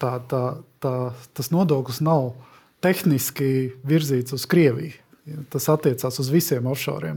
[0.02, 0.44] tā, tā,
[0.84, 0.94] tā,
[1.38, 2.32] tas nodoklis nav
[2.84, 4.96] tehniski virzīts uz Krieviju.
[5.52, 7.12] Tas attiecās uz visiem offshore.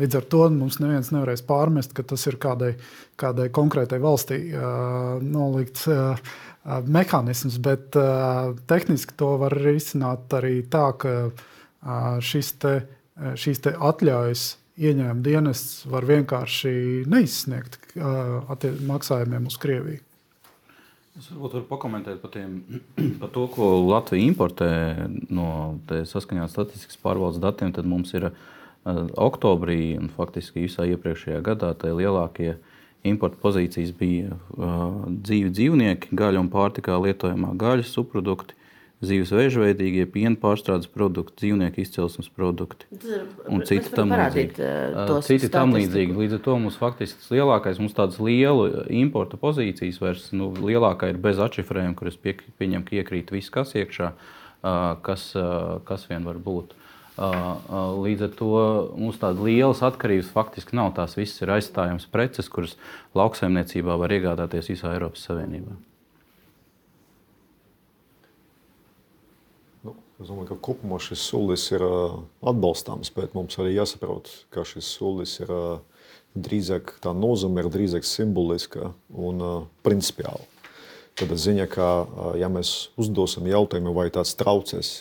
[0.00, 2.72] Līdz ar to mums neviens nevarēs pārmest, ka tas ir kādai,
[3.20, 6.16] kādai konkrētai valstī uh, nolikts uh,
[6.88, 7.58] mehānisms.
[7.60, 12.32] Bet uh, tehniski to var risināt arī tā, ka uh,
[12.64, 12.74] te,
[13.44, 14.46] šīs te atļaujas
[14.80, 18.56] ieņēmuma dienests var vienkārši neizsniegt uh,
[18.88, 20.00] maksājumiem uz Krieviju.
[21.14, 22.54] Es varbūt varu pakomentēt par, tiem,
[23.20, 24.70] par to, ko Latvija importē
[25.30, 27.70] no saskaņā statistikas pārvaldes datiem.
[27.76, 28.34] Tad mums ir uh,
[29.14, 32.56] oktobrī un faktiski visā iepriekšējā gadā tie lielākie
[33.06, 38.58] importa pozīcijas bija uh, dzīvi dzīvnieki, gaļa un pārtikā lietojamā gaļas subprodukti,
[39.04, 42.86] zīves vēžveidīgie, piena pārstrādes produkti, dzīvnieku izcelsmes produkti
[43.50, 44.68] un citi tam līdzīgi.
[45.26, 46.16] Citi tam līdzīgi.
[46.20, 51.12] Līdz ar to mums faktiski tas lielākais, mums tādas liela importa pozīcijas vairs, nu, lielākā
[51.12, 54.12] ir bez atšifrējuma, kur es pie, pieņemu, ka iekrīt viss, kas iekšā,
[55.04, 55.30] kas,
[55.88, 56.76] kas vien var būt.
[57.14, 58.52] Līdz ar to
[58.98, 60.94] mums tādas lielas atkarības faktiski nav.
[60.96, 62.74] Tās visas ir aizstājamas preces, kuras
[63.14, 65.76] lauksaimniecībā var iegādāties visā Eiropas Savienībā.
[70.22, 75.40] Es domāju, ka kopumā šis solis ir atbalstāms, bet mums arī jāsaprot, ka šis solis
[75.42, 75.50] ir
[76.38, 79.42] drīzāk tā nozīme, ir drīzāk simboliska un
[79.86, 80.46] principiāla.
[81.18, 81.88] Tad ziņa, ka
[82.38, 84.94] ja mēs uzdosim jautājumu, vai tāds traucēs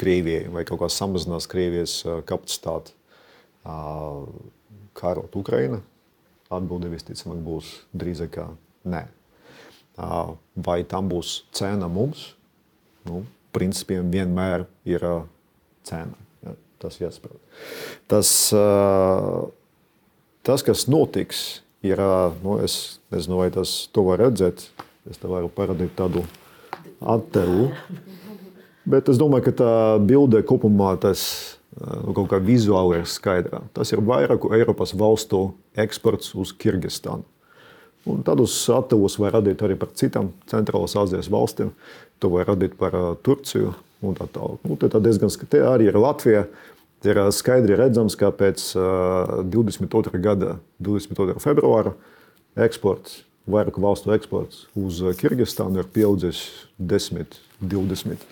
[0.00, 2.96] Krievijai vai kaut kā samazinās Krievijas kapacitāti
[4.98, 5.78] kārot Ukraina,
[6.50, 8.40] atbilde visticamāk būs drīzāk
[8.90, 9.04] nē.
[10.66, 12.32] Vai tam būs cena mums?
[13.06, 13.22] Nu,
[13.54, 15.04] principiem vienmēr ir
[15.86, 16.18] cena.
[16.44, 17.40] Ja, tas jāsaprot.
[18.10, 18.30] Tas,
[20.44, 21.44] tas, kas notiks,
[21.84, 22.00] ir,
[22.42, 24.66] nu, es nezinu, vai tas to var redzēt.
[25.10, 26.24] Es te varu parādīt tādu
[27.04, 27.68] attēlu.
[28.88, 31.22] Bet es domāju, ka tā bilde kopumā tas
[31.76, 33.62] nu, kaut kā vizuāli ir skaidra.
[33.76, 35.46] Tas ir vairāku Eiropas valstu
[35.80, 37.24] eksports uz Kirgistānu.
[38.04, 41.70] Un tādus attēlus var radīt arī par citām Centrālās Azijas valstīm.
[42.24, 44.62] To var radīt par Turciju un tā tālāk.
[44.64, 46.46] Nu, tā diezgan skaidri arī ir Latvija.
[47.04, 50.16] Ir skaidri redzams, ka pēc uh, 22.
[50.24, 51.34] gada 22.
[51.44, 51.92] februāra
[52.64, 56.40] eksports, vairāku valstu eksports uz Kirgistānu ir pieaudzis
[56.80, 58.24] 10, 20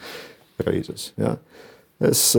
[0.64, 1.10] reizes.
[1.20, 1.34] Ja?
[2.00, 2.30] Es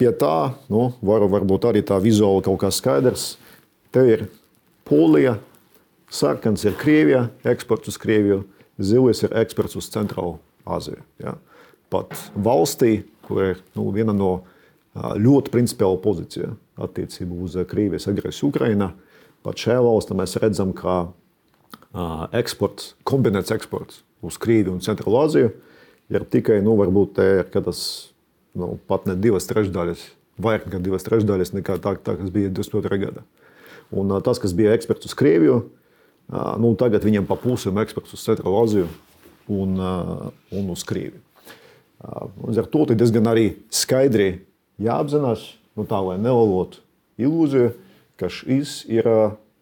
[0.00, 3.36] pie tā nu, varu varbūt arī tā vizuāli kaut kā skaidrs.
[3.94, 4.26] Te ir
[4.90, 5.36] Polija,
[6.10, 8.42] sarkans ir Krievija, eksports uz Krieviju,
[8.82, 11.02] zilais ir eksports uz Centrālu Aziju.
[11.22, 11.36] Ja.
[11.92, 14.32] Pat valstī, kur ir nu, viena no
[14.96, 16.50] ļoti principiāla pozīcija
[16.86, 18.90] attiecībā uz Krievijas agresiju Ukrajinā,
[19.46, 21.06] pat šajā valstī mēs redzam, ka
[22.36, 25.52] eksports, kombinēts eksports uz Krieviju un Centrālu Aziju
[26.12, 27.80] ir tikai nu, varbūt te ir tas
[28.56, 30.04] nu, pat ne divas trešdaļas,
[30.42, 33.00] vairāk nekā divas trešdaļas nekā tā, tā kas bija 22.
[33.06, 33.24] gadā.
[33.94, 35.60] Un tas, kas bija eksports uz Krieviju,
[36.60, 38.88] nu, tagad viņiem pa pusēm eksports uz Centrālu Aziju
[39.52, 39.78] un,
[40.52, 41.22] un uz Krieviju.
[42.46, 44.42] Līdz ar to diezgan arī skaidri
[44.82, 46.82] jāapzinās, nu, tā lai nelolotu
[47.20, 47.72] ilūziju,
[48.20, 49.08] ka šis ir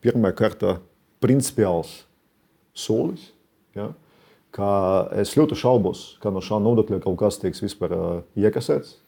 [0.04, 0.78] pirmā kārta
[1.22, 2.02] principiāls
[2.74, 3.30] solis.
[3.76, 3.92] Ja?
[5.18, 7.96] Es ļoti šaubos, ka no šā nodokļa kaut kas tiks vispār
[8.38, 9.00] iekasēts.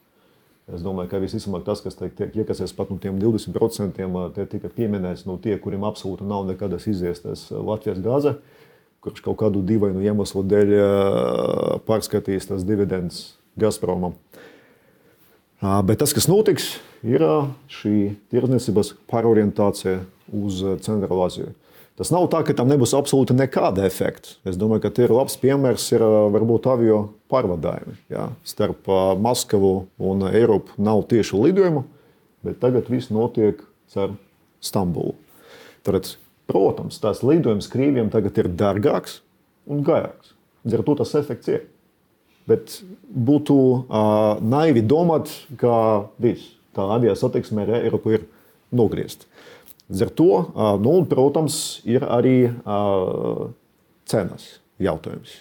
[0.67, 4.01] Es domāju, ka visticamāk tas, kas tiek, iekasēts pat no tiem 20%,
[4.35, 8.33] tie tika pieminēts no tie, kuriem absolūti nav nekādas iziestas Latvijas gāze,
[9.03, 10.73] kurš kaut kādu dīvainu iemeslu dēļ
[11.87, 14.17] pārskatīs tas dividends Gazpromam.
[15.61, 17.23] Bet tas, kas notiks, ir
[17.71, 20.03] šī tirdzniecības pārorientācija
[20.37, 21.53] uz Centrālu Aziju.
[21.97, 24.35] Tas nav tā, ka tam nebūs absolūti nekāda efekta.
[24.45, 26.99] Es domāju, ka tie ir labs piemērs, ir varbūt avio
[27.33, 27.95] pārvadājumi.
[28.13, 28.27] Ja?
[28.45, 28.85] Starp
[29.17, 31.87] Maskavu un Eiropu nav tieši lidojumu,
[32.45, 33.63] bet tagad viss notiek
[33.97, 34.13] ar
[34.61, 35.15] Stambulu.
[35.87, 36.11] Tad,
[36.47, 39.21] protams, tās lidojums Krievijam tagad ir dārgāks
[39.67, 40.33] un garāks.
[40.65, 41.65] Līdz ar to tas efekts ir.
[42.47, 42.79] Bet
[43.11, 48.27] būtu uh, naivi domāt, ka viss tā avio satiksme ar Eiropu ir
[48.75, 49.27] nogriezta.
[49.87, 50.31] Līdz ar to,
[50.83, 51.57] nu, protams,
[51.87, 52.49] ir arī
[54.11, 54.47] cenas
[54.83, 55.37] jautājums.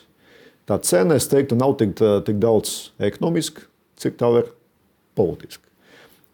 [0.67, 3.67] Tā cena, es teiktu, nav tik, tik daudz ekonomiska,
[3.99, 4.53] cik tā ir
[5.19, 5.67] politiska.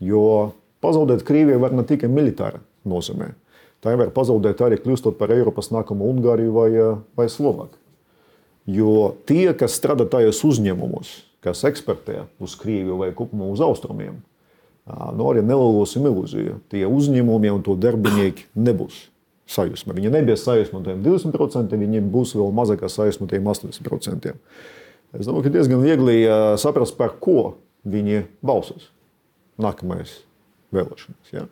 [0.05, 0.53] Jo
[0.85, 3.31] pazaudēt Krieviju var ne tikai militāra nozīmē.
[3.83, 6.69] Tā var pazaudēt arī kļūstot par Eiropas nākamo Ungāriju vai,
[7.19, 7.81] vai Slovākiju.
[8.71, 14.21] Jo tie, kas strādā tajos uzņēmumos, kas eksportē uz Krieviju vai kopumā uz austrumiem,
[14.87, 16.61] nu, arī nelolosim ilūziju.
[16.71, 19.09] Tie uzņēmumi un to darbinieki nebūs
[19.51, 19.97] sajūsma.
[19.99, 24.33] Viņi nebija sajūsma no 20%, viņiem būs vēl mazākā sajūsma no 80%.
[25.13, 26.23] Es domāju, ka diezgan viegli
[26.61, 28.93] saprast, par ko viņi balsos
[29.61, 30.21] nākamais
[30.73, 31.33] vēlēšanas.
[31.35, 31.49] Ja?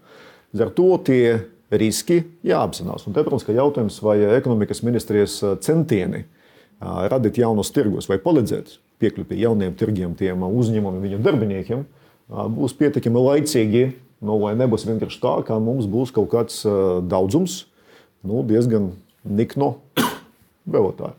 [0.62, 1.24] Ar to tie
[1.70, 3.06] riski jāapzinās.
[3.06, 6.24] Un te, protams, ka jautājums, vai ekonomikas ministrijas centieni
[6.80, 11.84] radīt jaunus tirgus vai palīdzēt piekļūt pie jauniem tirgiem, tiem uzņēmumiem, viņu darbiniekiem,
[12.56, 13.84] būs pietiekami laicīgi,
[14.24, 16.60] nu, lai nebūs vienkārši tā, ka mums būs kaut kāds
[17.08, 17.64] daudzums
[18.26, 18.92] nu, diezgan
[19.24, 19.74] nikno
[20.74, 21.16] vēlētāju.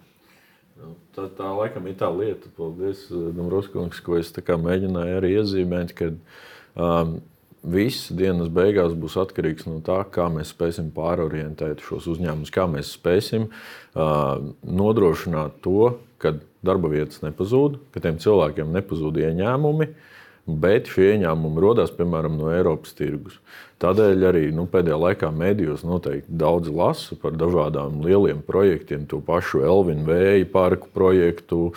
[0.82, 6.12] Nu, tā, tā laikam ir tā lieta, paldies, Dombrovskis, ko es mēģināju arī iezīmēt, ka
[6.14, 7.20] um,
[7.64, 12.94] viss dienas beigās būs atkarīgs no tā, kā mēs spēsim pārorientēt šos uzņēmumus, kā mēs
[12.98, 19.92] spēsim uh, nodrošināt to, ka darba vietas nepazūd, ka tiem cilvēkiem nepazūd ieņēmumi.
[19.92, 20.10] Uh,
[20.46, 23.38] bet šie ieņēmumi rodas piemēram no Eiropas tirgus.
[23.82, 29.64] Tādēļ arī nu, pēdējā laikā medijos noteikti daudz lasa par dažādām lieliem projektiem, to pašu
[29.66, 31.72] Elvinu Vēja parku projektu,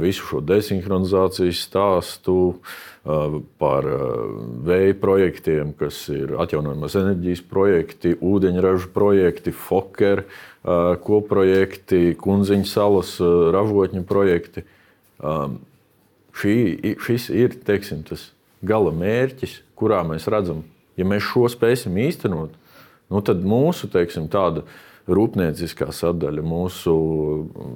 [0.00, 2.36] visu šo desinhronizācijas stāstu
[3.60, 3.86] par
[4.66, 10.26] vēja projektiem, kas ir atjaunojamās enerģijas projekti, ūdeņraža projekti, Fokker
[11.06, 14.66] koprojekti, Kunziņa salas ražotņu projekti.
[16.40, 16.54] Šī,
[17.00, 20.62] šis ir teiksim, tas gala mērķis, kurā mēs redzam,
[21.00, 22.52] ja mēs šo spēsim īstenot,
[23.10, 24.66] nu, tad mūsu teiksim, tāda
[25.16, 26.94] rūpnieciskā sadaļa, mūsu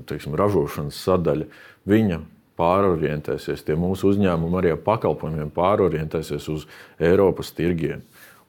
[0.09, 1.49] teiksim, ražošanas sadaļa,
[1.91, 2.21] viņa
[2.59, 6.69] pārorientēsies, tie mūsu uzņēmumi arī ar pakalpojumiem pārorientēsies uz
[7.03, 8.05] Eiropas tirgiem.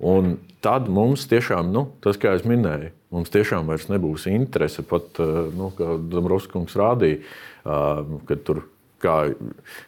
[0.05, 5.17] Un tad mums tiešām, nu, tas, kā jau minēju, mums tiešām vairs nebūs interese, pat,
[5.55, 7.21] nu, kā Dombrovskis rādīja,
[7.63, 8.65] kad tur
[9.01, 9.17] kā,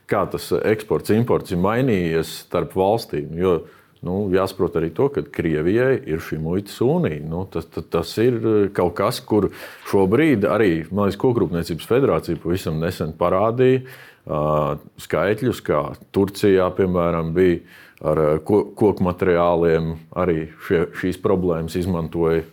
[0.09, 3.35] kā tas eksports, imports ir mainījies starp valstīm.
[3.37, 3.59] Jo,
[4.05, 7.21] nu, jāsaprot arī to, ka Krievijai ir šī muitas unija.
[7.25, 8.39] Nu, tas, tas, tas ir
[8.77, 9.49] kaut kas, kur
[9.89, 15.83] šobrīd arī Kokrūpniecības federācija pavisam nesen parādīja uh, skaitļus, kā
[16.15, 17.61] Turcijā, piemēram, bija
[18.05, 19.95] ar ko, koku materiāliem.
[20.17, 22.45] Arī šie, šīs problēmas izmantoja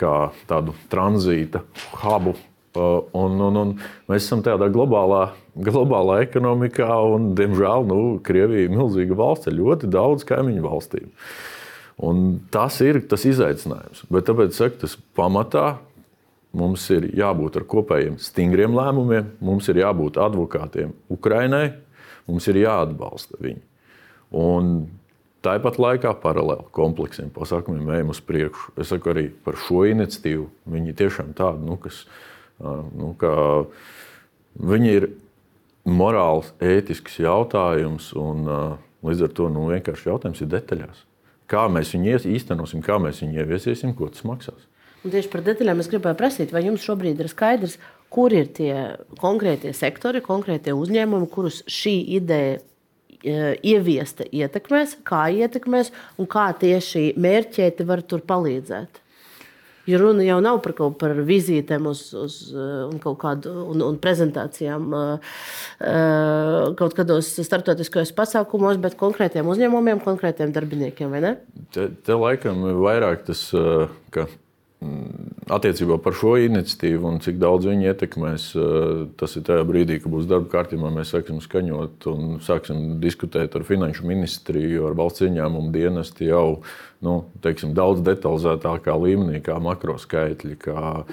[0.00, 0.16] kā
[0.48, 1.62] tādu tranzīta
[2.02, 2.36] hubu
[2.72, 3.72] Un, un, un
[4.08, 5.26] mēs esam tādā globālā,
[5.56, 11.10] globālā ekonomikā, un, diemžēl, nu, Krievija ir milzīga valsts ar ļoti daudz kaimiņu valstīm.
[12.02, 12.22] Un
[12.52, 14.06] tas ir tas izaicinājums.
[14.12, 15.76] Bet tāpēc saku, tas pamatā
[16.56, 21.68] mums ir jābūt ar kopējiem stingriem lēmumiem, mums ir jābūt advokātiem Ukrainai,
[22.28, 23.62] mums ir jāatbalsta viņi.
[24.40, 24.74] Un
[25.42, 28.76] Tāpat laikā paralēli kompleksiem pasākumiem ejam uz priekšu.
[28.78, 30.44] Es saku arī par šo iniciatīvu.
[30.70, 32.04] Viņi tiešām tādi, nu, kas
[32.62, 33.08] nu,
[34.70, 35.08] viņi ir
[35.88, 38.10] morāls, ētisks jautājums.
[38.18, 38.44] Un,
[39.02, 41.06] līdz ar to nu, vienkārši jautājums ir detaļās.
[41.50, 44.68] Kā mēs viņu īstenosim, kā mēs viņu ieviesīsim, ko tas maksās.
[45.02, 47.74] Un tieši par detaļām es gribēju prasīt, vai jums šobrīd ir skaidrs,
[48.12, 48.74] kur ir tie
[49.18, 52.60] konkrētie sektori, konkrētie uzņēmumi, kurus šī ideja
[53.22, 58.98] E, ieviesta ietekmēs, kā ietekmēs un kā tieši mērķēti var tur palīdzēt.
[59.88, 63.82] Jo runa jau nav par kaut par vizītēm uz, uz e, un kaut kādu un,
[63.82, 65.02] un prezentācijām e,
[66.78, 71.18] kaut kādos starptautiskajos pasākumos, bet konkrētiem uzņēmumiem, konkrētiem darbiniekiem.
[71.74, 73.48] Te, te laikam ir vairāk tas,
[74.14, 74.28] ka
[75.52, 80.12] attiecībā par šo iniciatīvu un cik daudz viņi ietekmēs, eh, tas ir tajā brīdī, kad
[80.12, 80.90] būs darba kārtībā.
[80.94, 86.62] Mēs sāksim skaņot un sāksim diskutēt ar finanšu ministriju, ar valsts ieņēmumu dienestu jau
[87.02, 91.06] nu, teiksim, daudz detalizētākā līmenī, kā makro skaitļi, kā uh,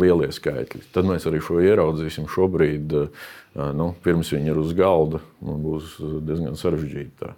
[0.00, 0.86] lielie skaitļi.
[0.92, 3.28] Tad mēs arī šo ieraudzīsim šobrīd, uh,
[3.76, 5.20] nu, pirms viņi ir uz galda.
[5.44, 7.34] Būs diezgan sarežģīti.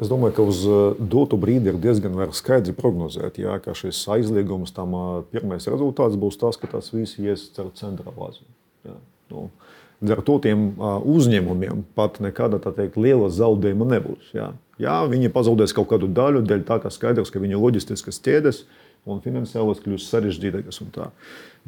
[0.00, 4.72] Es domāju, ka uz eh, dotu brīdi ir diezgan skaidri prognozēt, jā, ka šis aizliegums
[4.72, 8.96] tam eh, pirmais rezultāts būs tas, ka tas viss ies caur centrālā Aziju.
[9.28, 9.50] Nu,
[9.98, 14.32] Ar to tiem eh, uzņēmumiem pat nekāda teikt, liela zaudējuma nebūs.
[14.36, 14.52] Jā.
[14.80, 18.62] jā, viņi pazaudēs kaut kādu daļu, dēļ tā, ka skaidrs, ka viņu loģistiskas ķēdes
[19.08, 20.80] un finansiālās kļūst sarežģītākas.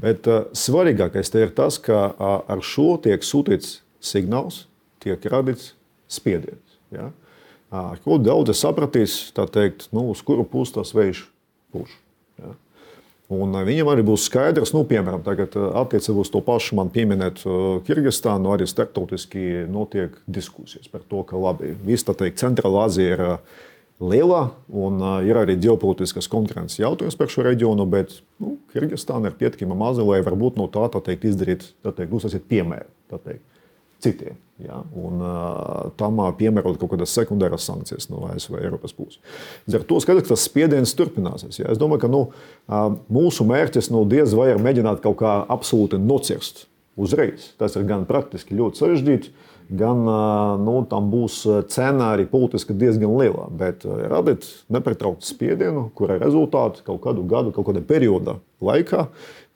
[0.00, 4.64] Bet uh, svarīgākais ir tas, ka uh, ar šo tiek sūtīts signāls,
[5.02, 5.72] tiek radīts
[6.10, 6.78] spiediens.
[6.94, 7.10] Ja?
[7.70, 11.22] Ko daudzi sapratīs, teikt, nu, uz kuru pusi tas vējš
[11.74, 11.94] pūš.
[12.42, 12.54] Ja?
[13.30, 17.44] Un viņam arī būs skaidrs, nu, piemēram, attiecībā uz to pašu man pieminēt
[17.86, 23.22] Kirgistānu, arī starptautiski notiek diskusijas par to, ka labi, viss tā teikt, Centrālā Azija ir
[24.00, 24.98] liela un
[25.28, 30.24] ir arī ģeopolitiskas konkurences jautājums par šo reģionu, bet nu, Kirgistāna ir pietiekami maza, lai
[30.26, 32.90] varbūt no tā, tā teikt, izdarīt, tā teikt, uzsākt piemēru.
[33.14, 33.49] Teikt
[34.02, 34.38] citiem.
[34.60, 34.82] Ja?
[34.96, 39.20] Un, uh, tam piemērot kaut kādas sekundāras sankcijas no ASV Eiropas puses.
[39.72, 41.62] Ar to skatās, ka tas spiediens turpināsies.
[41.62, 41.70] Ja?
[41.72, 42.24] Es domāju, ka nu,
[42.68, 46.66] uh, mūsu mērķis nu, diez vai ir mēģināt kaut kā absolūti nocirst
[47.00, 47.52] uzreiz.
[47.60, 49.32] Tas ir gan praktiski ļoti sarežģīti,
[49.70, 50.02] gan
[50.64, 53.46] nu, tam būs cena arī politiski diezgan liela.
[53.54, 59.06] Bet radīt nepārtrauktu spiedienu, kura rezultāti kaut kādu gadu, kaut kādā periodā laikā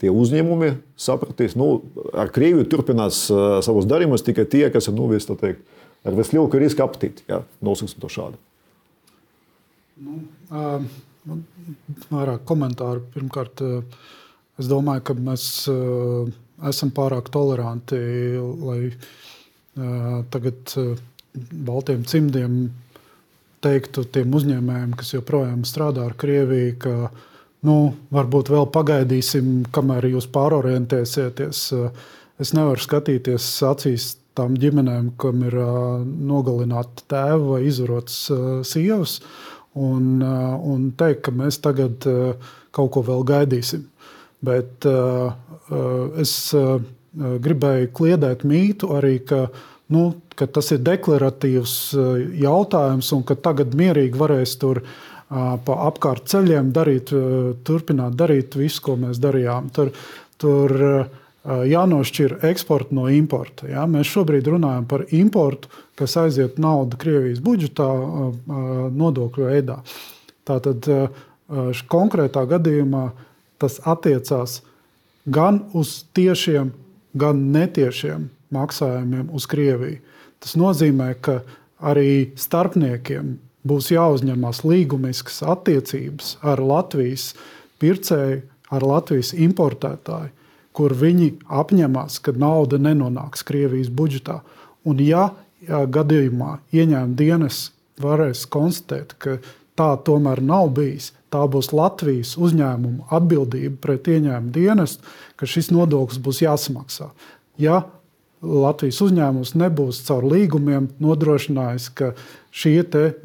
[0.02, 1.68] tie uzņēmumi sapratīs, nu,
[2.12, 3.24] ar Krieviju turpinās
[3.64, 5.62] savus darījumus tikai tie, kas ir nu, vis, teikt,
[6.04, 7.26] ar vislielāko risku apetīti.
[7.30, 7.42] Ja?
[7.64, 8.40] Nosauksim to šādi.
[10.04, 10.18] Nu,
[10.50, 10.82] uh,
[12.10, 13.04] vairāk komentāru.
[13.14, 13.62] Pirmkārt,
[14.60, 15.46] es domāju, ka mēs
[16.70, 17.98] esam pārāk toleranti,
[18.64, 18.80] lai
[19.74, 20.74] tagad
[21.34, 22.58] baltiem cimdiem
[23.64, 26.96] teiktu tiem uzņēmējiem, kas joprojām strādā ar Krieviju, ka
[27.64, 31.62] nu, varbūt vēl pagaidīsim, kamēr jūs pārorientēsieties.
[32.42, 35.56] Es nevaru skatīties acīs tām ģimenēm, kam ir
[36.04, 38.18] nogalināti tēvi vai izvarots
[38.66, 39.20] sievas,
[39.78, 42.04] un, un teikt, ka mēs tagad
[42.74, 43.86] kaut ko vēl gaidīsim.
[44.44, 44.84] Bet
[46.20, 46.34] es
[47.14, 49.46] gribēju kliedēt mītu arī, ka,
[49.94, 51.74] nu, ka tas ir deklaratīvs
[52.40, 54.82] jautājums un ka tagad mierīgi varēs tur
[55.28, 57.10] pa apkārt ceļiem darīt,
[57.66, 59.70] turpināt darīt visu, ko mēs darījām.
[59.74, 59.90] Tur,
[60.38, 60.74] tur
[61.44, 63.68] jānošķir eksporta no importa.
[63.68, 63.86] Ja?
[63.90, 67.88] Mēs šobrīd runājam par importu, kas aiziet naudu Krievijas budžetā
[68.94, 69.80] nodokļu veidā.
[70.48, 70.88] Tātad
[71.90, 73.08] konkrētā gadījumā
[73.60, 74.62] tas attiecās
[75.24, 76.72] gan uz tiešiem,
[77.14, 80.00] gan netiešiem maksājumiem uz Krieviju.
[80.42, 81.40] Tas nozīmē, ka
[81.84, 87.32] arī starpniekiem būs jāuzņemas līgumiskas attiecības ar Latvijas
[87.82, 88.42] pircēju,
[88.74, 90.32] ar Latvijas importētāju,
[90.74, 94.40] kur viņi apņemās, ka nauda nenonāks Krievijas budžetā.
[94.84, 95.30] Un, ja
[95.68, 97.68] gadījumā ieņēmuma dienas
[98.02, 99.38] varēs konstatēt, ka
[99.78, 105.02] tā tomēr nav bijis, tā būs Latvijas uzņēmuma atbildība pret ieņēmumu dienestu,
[105.34, 107.10] ka šis nodoklis būs jāsamaksā.
[107.58, 107.82] Ja
[108.44, 112.12] Latvijas uzņēmums nebūs caur līgumiem nodrošinājis, ka
[112.54, 112.76] šī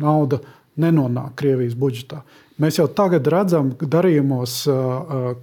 [0.01, 0.39] nauda
[0.79, 2.23] nenonāk Krievijas budžetā.
[2.59, 4.61] Mēs jau tagad redzam darījumos,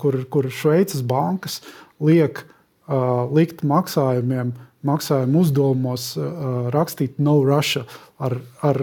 [0.00, 1.62] kur, kur Šveices bankas
[2.00, 2.42] liek
[3.36, 4.52] likt maksājumiem,
[4.86, 6.10] maksājumu uzdevumos
[6.74, 7.86] rakstīt no Russia
[8.20, 8.80] ar, ar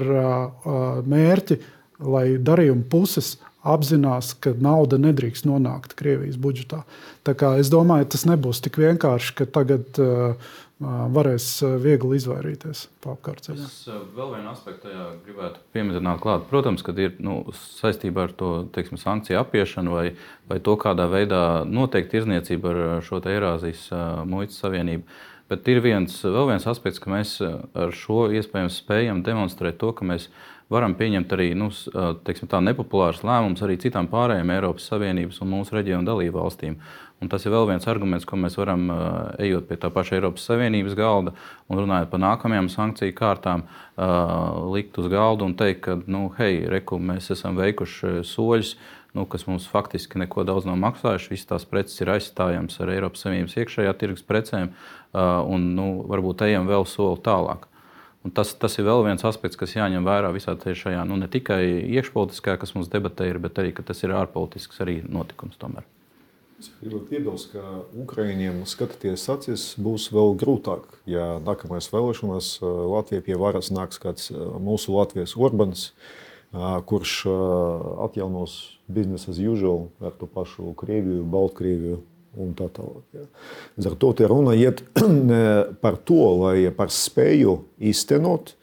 [1.10, 1.60] mērķi,
[2.04, 6.84] lai darījuma puses apzinās, ka nauda nedrīkst nonākt Krievijas budžetā.
[7.24, 10.36] Tā kā es domāju, tas nebūs tik vienkārši, ka tagad uh,
[10.84, 11.48] varēs
[11.82, 13.68] viegli izvairīties no apkārtceļa.
[13.68, 14.94] Es vēl vienu aspektu
[15.26, 16.48] gribētu pieminēt, klāt.
[16.50, 17.42] Protams, ka ir nu,
[17.80, 20.08] saistībā ar to teiksim, sankciju apiešanu vai,
[20.50, 23.88] vai to, kādā veidā notiek tirzniecība ar šo Eirāzijas
[24.28, 25.08] muitas savienību.
[25.52, 30.08] Bet ir viens, vēl viens aspekts, ka mēs ar šo iespējams spējam demonstrēt to, ka
[30.08, 30.30] mēs
[30.74, 36.08] varam pieņemt arī nu, tā, nepopulārus lēmumus arī citām pārējām Eiropas Savienības un mūsu reģionu
[36.10, 36.80] dalību valstīm.
[37.24, 38.90] Un tas ir vēl viens arguments, ko mēs varam,
[39.40, 41.32] ejot pie tā paša Eiropas Savienības galda
[41.72, 43.64] un runājot par nākamajām sankciju kārtām,
[44.74, 48.74] likt uz galda un teikt, ka, nu, hei, reku, mēs esam veikuši soļus,
[49.16, 51.32] nu, kas mums faktiski neko daudz nav maksājuši.
[51.32, 54.74] Visas tās preces ir aizstājamas ar Eiropas Savienības iekšējā tirgus precēm,
[55.14, 57.70] un nu, varbūt ejam vēl soli tālāk.
[58.24, 61.60] Un tas, tas ir vēl viens aspekts, kas jāņem vērā visā šajā nu, ne tikai
[61.98, 65.60] iekšpolitiskajā, kas mums debatē ir, bet arī tas ir ārpolitisks arī notikums.
[65.60, 65.84] Tomēr.
[66.64, 70.86] Es gribētu piebilst, ka Ukraiņiem skatīties acīs būs vēl grūtāk.
[71.10, 75.90] Ja nākamais vēlēšanās Latvijā pie varas nāks kāds mūsu Latvijas Orbāns,
[76.88, 77.18] kurš
[78.08, 78.56] atjaunos
[78.88, 82.00] biznesa as usual ar to pašu Krieviju, Baltkrieviju
[82.40, 83.04] un tā tālāk.
[83.16, 83.28] Ja.
[83.78, 84.84] Līdz ar to runa iet
[85.84, 88.56] par to, lai par spēju īstenot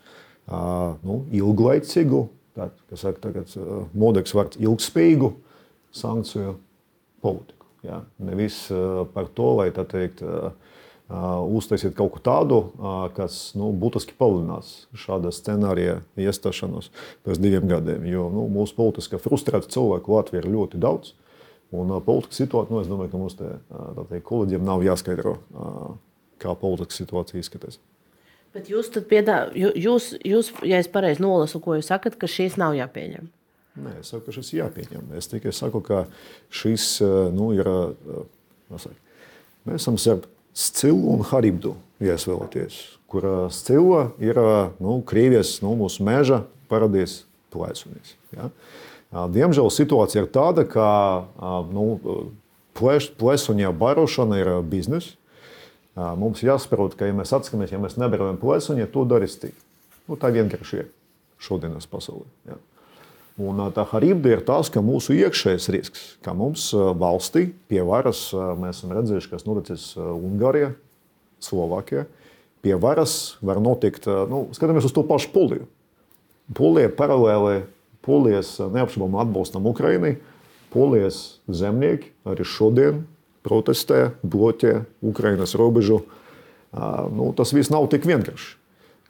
[1.07, 2.25] nu, ilglaicīgu,
[2.59, 3.55] tā, kas saka, tagad
[3.95, 5.33] modeks vārds ilgspējīgu
[5.95, 6.57] sankciju
[7.23, 7.69] politiku.
[7.87, 8.03] Ja?
[8.23, 8.67] Nevis
[9.15, 10.23] par to, lai tā teikt,
[11.11, 12.59] uztaisīt kaut ko tādu,
[13.17, 16.91] kas nu, būtiski palielinās šāda scenārija iestāšanos
[17.27, 18.07] pēc diviem gadiem.
[18.11, 21.15] Jo nu, mūsu politiski frustrēti cilvēki Latvijā ir ļoti daudz.
[21.71, 23.51] Un politikas situācija, nu, es domāju, ka mums te,
[24.11, 25.37] teikt, kolēģiem nav jāskaidro,
[26.43, 27.79] kā politikas situācija izskatās.
[28.51, 32.75] Bet jūs, piedā, jūs, jūs, ja es pareizi nolasu, ko jūs sakat, ka šīs nav
[32.75, 33.29] jāpieņem?
[33.81, 35.13] Nē, es saku, ka šis ir jāpieņem.
[35.19, 36.03] Es tikai saku, ka
[36.51, 36.97] šis
[37.37, 37.71] nu, ir.
[38.75, 38.97] Saku,
[39.69, 44.39] mēs esam starp Scilu un Haribdu, ja es vēlaties, kur Scila ir
[44.83, 47.23] nu, Krievijas, nu, mūsu meža paradīzes
[47.55, 48.17] plēsunis.
[48.35, 48.51] Ja?
[49.11, 50.87] Diemžēl situācija ir tāda, ka
[51.73, 51.87] nu,
[52.79, 55.17] plēsuņā barošana ir biznesa.
[55.97, 59.59] Mums jāsaprot, ka, ja mēs atskatāmies, ja mēs nebarojam plēsuņu, to darīs citi.
[60.07, 60.93] Nu, tā vienkārši ir
[61.43, 62.29] šodienas pasaulē.
[62.49, 62.61] Ja?
[63.41, 68.81] Un tā harība ir tas, ka mūsu iekšējais risks, ka mums valstī pie varas mēs
[68.81, 70.71] esam redzējuši, kas noticis Ungārijā,
[71.43, 72.07] Slovākijā.
[72.61, 75.67] Pie varas var notikt, nu, skatāmies uz to pašu Poliju.
[76.55, 77.63] Polija paralēli
[78.07, 80.17] Polijas neapšaubām atbalstam Ukrainai.
[80.71, 83.03] Polijas zemnieki arī šodien
[83.45, 86.05] protestē, bloķē Ukrainas robežu.
[86.73, 88.57] Nu, tas viss nav tik vienkārši.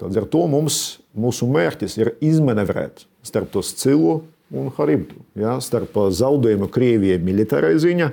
[0.00, 0.76] Līdz ar to mums,
[1.12, 5.18] mūsu mērķis ir izmanevrēt starp to Scilu un Haribdu.
[5.36, 8.08] Ja, starp zaudējumu Krievijai militārai ziņā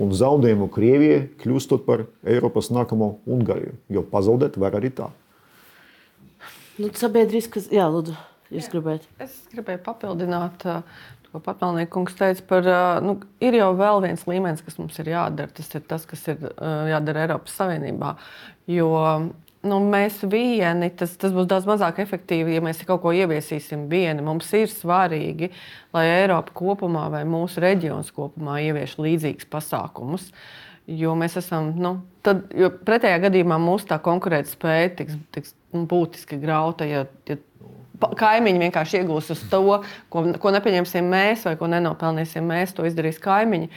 [0.00, 3.72] un zaudējumu Krievijai kļūstot par Eiropas nākamo Ungāriju.
[3.88, 5.08] Jo pazaudēt var arī tā.
[6.76, 8.14] Nu, sabiedriskas, jā, lūdzu,
[8.50, 9.10] jūs gribētu.
[9.22, 10.66] Es gribēju papildināt.
[11.30, 12.66] Ko Patmalniekungs teica par,
[13.06, 15.52] nu, ir jau vēl viens līmenis, kas mums ir jādara.
[15.54, 16.42] Tas ir tas, kas ir
[16.90, 18.16] jādara Eiropas Savienībā.
[18.66, 18.90] Jo
[19.66, 24.24] nu, mēs vieni, tas, tas būs daudz mazāk efektīvi, ja mēs kaut ko ieviesīsim vieni.
[24.24, 25.50] Mums ir svarīgi,
[25.96, 30.30] lai Eiropa kopumā vai mūsu reģions kopumā ievieš līdzīgus pasākumus.
[30.90, 36.88] Jo mēs esam, nu, tad, jo pretējā gadījumā mūsu konkurētspēja tiks, tiks nu, būtiski grauta.
[36.88, 37.36] Ja, ja
[38.00, 39.80] kaimiņi vienkārši iegūs uz to,
[40.12, 43.70] ko, ko nepieņemsim mēs vai ko nenopelnīsim mēs, to izdarīs kaimiņi.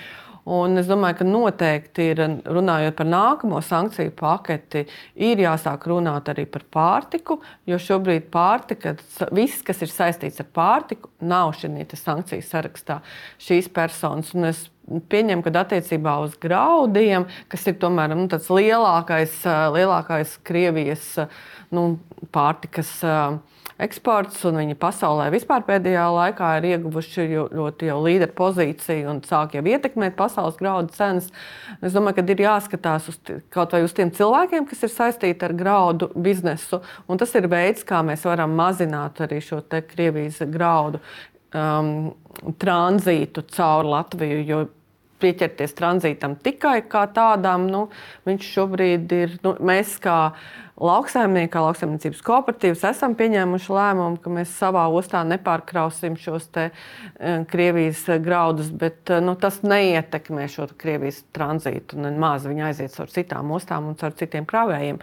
[0.43, 2.19] Un es domāju, ka noteikti ir
[2.51, 4.81] runājot par nākamo sankciju paketi,
[5.15, 8.97] ir jāsāk runāt arī par pārtiku, jo šobrīd pārtika,
[9.31, 12.99] viss, kas ir saistīts ar pārtiku, nav šī sankciju sarakstā
[13.39, 14.33] šīs personas.
[14.35, 21.07] Un es pieņemu, ka attiecībā uz graudiem, kas ir tomēr nu, lielākais, lielākais Krievijas
[21.71, 21.87] nu,
[22.35, 22.97] pārtikas
[23.83, 29.63] eksports, un viņi pasaulē vispār pēdējā laikā ir ieguvuši ļoti līderu pozīciju un sāk jau
[29.67, 31.29] ietekmēt pasaules graudu cenas.
[31.81, 33.19] Es domāju, ka ir jāskatās uz,
[33.53, 37.85] kaut vai uz tiem cilvēkiem, kas ir saistīti ar graudu biznesu, un tas ir veids,
[37.87, 40.99] kā mēs varam mazināt arī šo Krievijas graudu
[41.53, 42.13] um,
[42.61, 44.65] tranzītu caur Latviju.
[45.23, 47.69] Pieķerties tranzītam tikai kā tādam.
[47.71, 47.87] Nu,
[48.27, 50.17] viņš šobrīd ir, nu, mēs kā
[50.83, 57.43] lauksaimnieki, kā lauksaimniecības kooperatīvas, esam pieņēmuši lēmumu, ka mēs savā ostā nepārkrausim šos te, uh,
[57.49, 62.01] Krievijas graudus, bet uh, nu, tas neietekmē šo Krievijas tranzītu.
[62.03, 65.01] Nemaz viņi aiziet caur citām ostām un caur citiem kravējiem.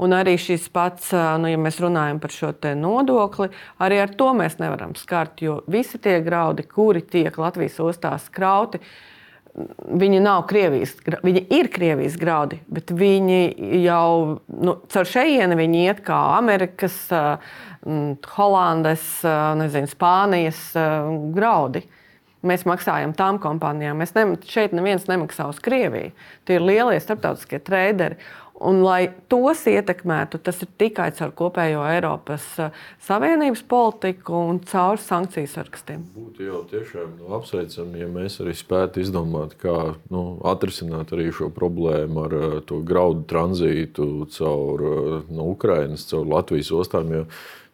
[0.00, 3.50] Un arī šis pats, nu, ja mēs runājam par šo nodokli,
[3.84, 8.80] arī ar to mēs nevaram skart, jo visi tie graudi, kuri tiek Latvijas ostās krauti,
[9.50, 10.92] Viņi nav Krievijas,
[11.26, 13.40] viņi ir Krievijas graudi, bet viņi
[13.82, 17.00] jau nu, caur šejienu viņi iet kā Amerikas,
[18.36, 19.08] Holandes,
[19.58, 20.60] nezinu, Spānijas
[21.34, 21.82] graudi.
[22.46, 23.98] Mēs maksājam tām kompānijām.
[24.00, 26.14] Mēs ne, šeit neviens nemaksā uz Krieviju.
[26.48, 28.16] Tie ir lielie starptautiskie traderi.
[28.60, 32.74] Un, lai tos ietekmētu, tas ir tikai caur kopējo Eiropas eh,
[33.06, 36.02] Savienības politiku un caur sankciju sarakstiem.
[36.12, 41.48] Būtu jau tiešām nu, apsveicami, ja mēs arī spētu izdomāt, kā nu, atrisināt arī šo
[41.56, 47.16] problēmu ar uh, to graudu tranzītu caur uh, no Ukrainas, caur Latvijas ostām.
[47.16, 47.24] Jo,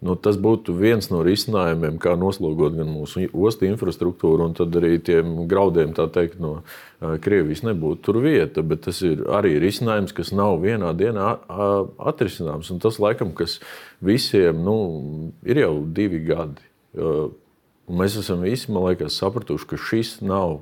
[0.05, 4.99] Nu, tas būtu viens no risinājumiem, kā noslogot gan mūsu ostu infrastruktūru, un tad arī
[5.01, 6.59] tiem graudiem teikt, no
[7.01, 8.61] Krievijas nebūtu tur vieta.
[8.61, 11.30] Bet tas ir arī risinājums, kas nav vienā dienā
[12.12, 12.68] atrisināms.
[12.74, 13.57] Un tas, laikam, kas
[14.05, 14.76] visiem nu,
[15.49, 16.68] ir jau divi gadi.
[17.86, 20.59] Mēs esam visi, liekas, sapratuši, ka šis nav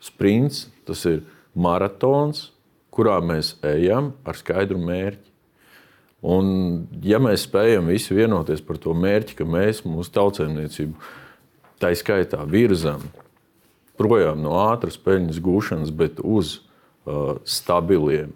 [0.00, 1.20] sprints, tas ir
[1.52, 2.48] maratons,
[2.92, 5.31] kurā mēs ejam ar skaidru mērķi.
[6.22, 10.94] Un, ja mēs spējam visi vienoties par to mērķi, ka mēs mūsu tautsēmniecību
[11.82, 13.02] tā skaitā virzam
[13.98, 18.30] projām no ātras peļņas gūšanas, bet uz uh, stabiliem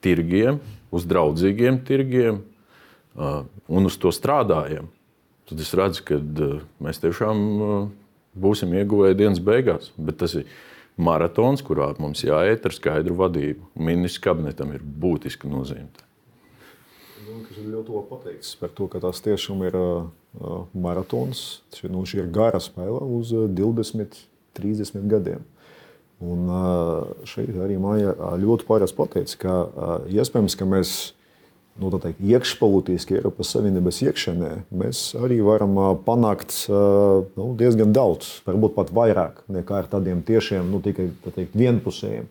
[0.00, 4.88] tirgiem, uz draudzīgiem tirgiem uh, un uz to strādājam,
[5.48, 7.76] tad es redzu, ka uh, mēs tiešām uh,
[8.32, 9.92] būsim ieguvēji dienas beigās.
[10.00, 10.48] Bet tas ir
[10.96, 13.74] maratons, kurā mums jāiet ar skaidru vadību.
[13.76, 15.92] Ministrs kabinetam ir būtiska nozīme
[17.26, 20.06] kas ir ļoti labi pateikts par to, ka tas tiešām ir uh,
[20.76, 21.42] maratons.
[21.74, 24.18] Šī, nu, šī ir gara spēle uz 20,
[24.58, 25.44] 30 gadiem.
[26.24, 30.94] Un uh, šeit arī Maija ļoti pārējais pateica, ka uh, iespējams, ka mēs
[31.82, 35.74] nu, teikt, iekšpolitiski Eiropas Savienības iekšēnē mēs arī varam
[36.06, 42.30] panākt nu, diezgan daudz, varbūt pat vairāk nekā ar tādiem tiešiem, nu, tikai teikt, vienpusējiem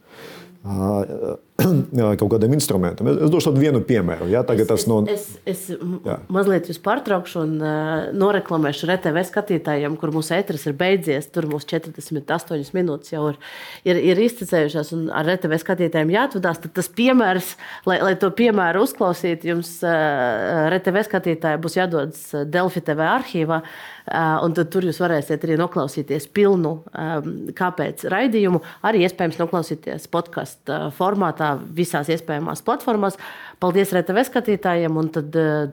[2.19, 3.07] kaut kādiem instrumentiem.
[3.13, 4.27] Es, es došu vienu piemēru.
[4.31, 4.41] Ja?
[4.47, 4.97] Tagad es, no...
[5.07, 10.75] es, es, es mazliet jūs pārtraukšu un uh, noreklamēšu RTV skatītājiem, kur mūsu ētris ir
[10.79, 11.29] beidzies.
[11.31, 13.39] Tur mums 48 minūtes jau ir,
[13.87, 16.59] ir, ir izcēlušās, un ar RTV skatītājiem jāatvadās.
[16.65, 17.53] Tad tas piemērs,
[17.87, 23.63] lai, lai to piemēru uzklausītu, jums uh, RTV skatītāji būs jādodas Delfi TV arhīvā.
[24.05, 30.77] Un tad tur jūs varēsiet arī noklausīties pilnu um, kāpēc raidījumu, arī iespējams noklausīties podkāstu
[30.93, 33.17] formātā internetā, visās iespējamās platformās.
[33.59, 35.71] Paldies RTV skatītājiem, un tad uh,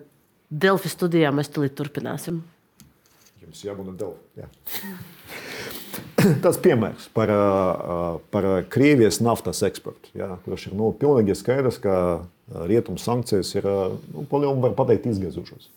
[0.51, 2.43] Delfi studijā mēs tulīt turpināsim.
[3.43, 4.43] Jums jābūt Delfi.
[4.43, 4.49] Jā.
[6.45, 12.25] Tas piemērs par, uh, par Krievijas naftas eksportu, jā, kurš ir nu, pilnīgi skaidrs, ka
[12.69, 14.27] rietumu sankcijas ir nu,
[14.61, 15.71] var pateikt, izgāzušas.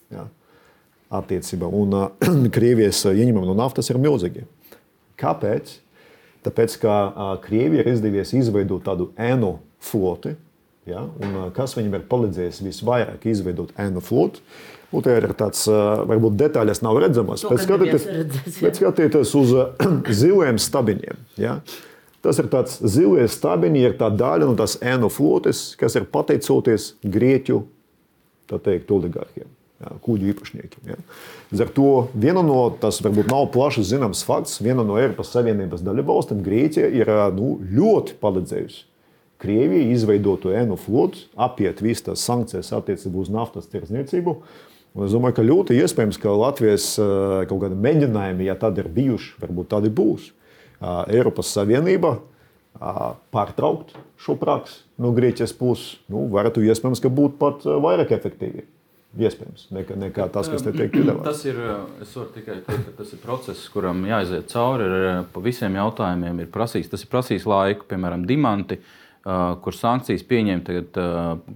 [1.15, 1.69] Attiecībā.
[1.69, 4.45] Un uh, Krievijas ieņēmumi no naftas ir milzīgi.
[5.21, 5.77] Kāpēc?
[6.45, 10.35] Tāpēc, ka uh, Krievija ir izdevies izveidot tādu ēnu floti.
[10.89, 11.03] Ja?
[11.21, 14.43] Un, kas viņam ir palīdzējis visvairāk izveidot ēnu flotu?
[14.95, 18.05] Un te ir tāds, varbūt detaļas nav redzamas, bet skatieties,
[18.61, 19.51] bet skatieties uz
[20.21, 21.19] ziliem stabiņiem.
[21.41, 21.57] Ja?
[22.25, 26.93] Tas ir tāds zilie stabiņi, ir tā daļa no tās ēnu flotes, kas ir pateicoties
[27.03, 27.59] Grieķu
[28.55, 29.49] teikt, oligarkiem.
[29.81, 30.87] Ja, kuģu īpašniekiem.
[30.87, 30.95] Ja.
[31.65, 36.39] Ar to viena no tas varbūt nav plaši zināms fakts, viena no Eiropas Savienības dalībvalstīm,
[36.45, 38.85] Grieķija, ir nu, ļoti palīdzējusi
[39.41, 44.37] Krievija izveidotu ēnu flotu, apiet visas tās sankcijas attiecībā uz naftas tirdzniecību.
[44.95, 48.87] Un es domāju, ka ļoti iespējams, ka Latvijas eh, kaut kādi mēģinājumi, ja tādi ir
[48.95, 53.01] bijuši, varbūt tādi būs, eh, Eiropas Savienība eh,
[53.35, 58.69] pārtraukt šo praksi no Grieķijas puses, nu, varētu iespējams, ka būtu pat vairāk efektīvi.
[59.15, 61.23] Iespējams, nekā, nekā tas, kas te tiek piedāvāts.
[61.23, 61.59] Tas ir,
[62.03, 64.89] es varu tikai teikt, ka tas ir process, kuram jāiziet cauri.
[64.89, 68.75] Ir, pa visiem jautājumiem ir prasījis, tas ir prasījis laiku, piemēram, dimanti.
[68.75, 71.01] Uh, kur sankcijas pieņēma tagad,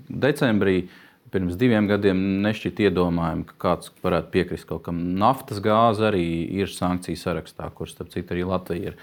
[0.09, 0.81] decembrī.
[1.29, 5.03] Pirms diviem gadiem nešķiet iedomājami, ka kāds varētu piekrist kaut kam.
[5.21, 6.23] Naftas gāze arī
[6.57, 8.95] ir sankciju sarakstā, kur starp citu arī Latvija ir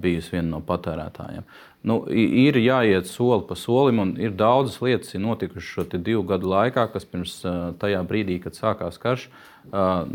[0.00, 1.44] bijusi viena no patērētājiem.
[1.84, 6.48] Nu, ir jāiet soli pa solim, un ir daudzas lietas, kas notikušas šo divu gadu
[6.48, 7.36] laikā, kas pirms
[7.80, 9.28] tajā brīdī, kad sākās karš,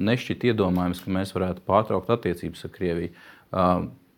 [0.10, 3.14] nešķiet iedomājams, ka mēs varētu pārtraukt attiecības ar Krieviju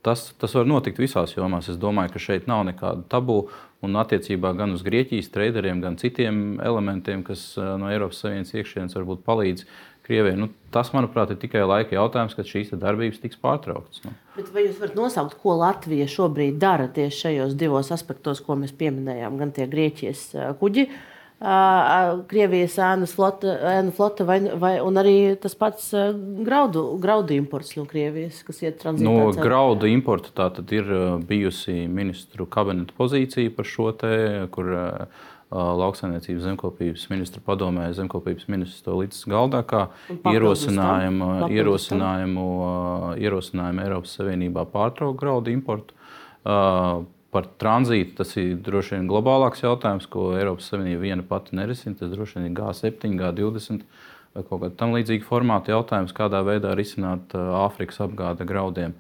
[0.08, 1.68] tas, tas var notikt visās jomās.
[1.72, 3.42] Es domāju, ka šeit nav nekāda tabū.
[3.86, 9.22] Un attiecībā gan uz Grieķijas traderiem, gan citiem elementiem, kas no Eiropas Savienības iekšienes varbūt
[9.28, 9.68] palīdz
[10.08, 10.38] Krievijai.
[10.40, 14.02] Nu, tas, manuprāt, ir tikai laika jautājums, kad šīs darbības tiks pārtrauktas.
[14.08, 14.16] Nu.
[14.38, 18.74] Bet vai jūs varat nosaukt, ko Latvija šobrīd dara tieši šajos divos aspektos, ko mēs
[18.80, 19.38] pieminējām?
[19.44, 20.24] Gan tie Grieķijas
[20.62, 20.88] kuģi,
[21.38, 25.92] Krievijas ēnu flote, ēnu flote vai, vai, un arī tas pats
[26.48, 29.06] graudu, graudu imports no Krievijas, kas iet tranzītā.
[29.06, 30.90] No graudu importa tā tad ir
[31.30, 34.14] bijusi ministru kabineta pozīcija par šo te,
[34.56, 34.74] kur
[35.54, 39.84] lauksaimniecības zemkopības ministra padomē, zemkopības ministrs to līdz galdā kā
[40.34, 42.48] ierosinājumu, ierosinājumu,
[43.22, 45.94] ierosinājumu Eiropas Savienībā pārtraukt graudu importu.
[47.34, 51.98] Par tranzītu tas ir droši vien globālāks jautājums, ko Eiropas Savienība viena pati nerisina.
[52.00, 53.84] Tas droši vien ir G7, G20
[54.38, 58.96] vai kaut kāda tam līdzīga formāta jautājums, kādā veidā risināt Āfrikas apgāde graudiem.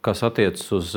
[0.00, 0.94] Kas attiecas uz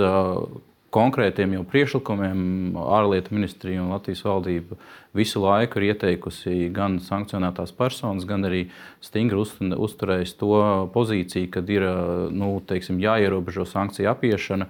[0.94, 4.78] konkrētiem priekšlikumiem ārlietu ministrija un Latvijas valdība
[5.18, 8.68] visu laiku ir ieteikusi gan sankcionētās personas, gan arī
[9.04, 10.62] stingri uzturējusi to
[10.94, 11.88] pozīciju, ka ir
[12.34, 14.70] nu, teiksim, jāierobežo sankciju apiešana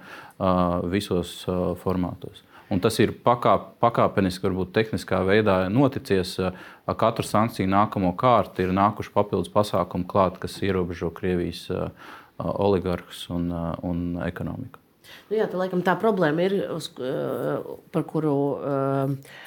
[0.92, 1.42] visos
[1.84, 2.44] formātos.
[2.72, 6.38] Un tas ir pakāp, pakāpeniski, varbūt tehniskā veidā noticies.
[6.40, 11.68] Ar katru sankciju nākamo kārtu ir nākuši papildus pasākumi klāt, kas ierobežo Krievijas
[12.38, 13.52] oligarhus un,
[13.84, 14.83] un ekonomiku.
[15.30, 19.38] Nu, jā, tā, laikam, tā problēma ir, uz, eh, par kuru uh,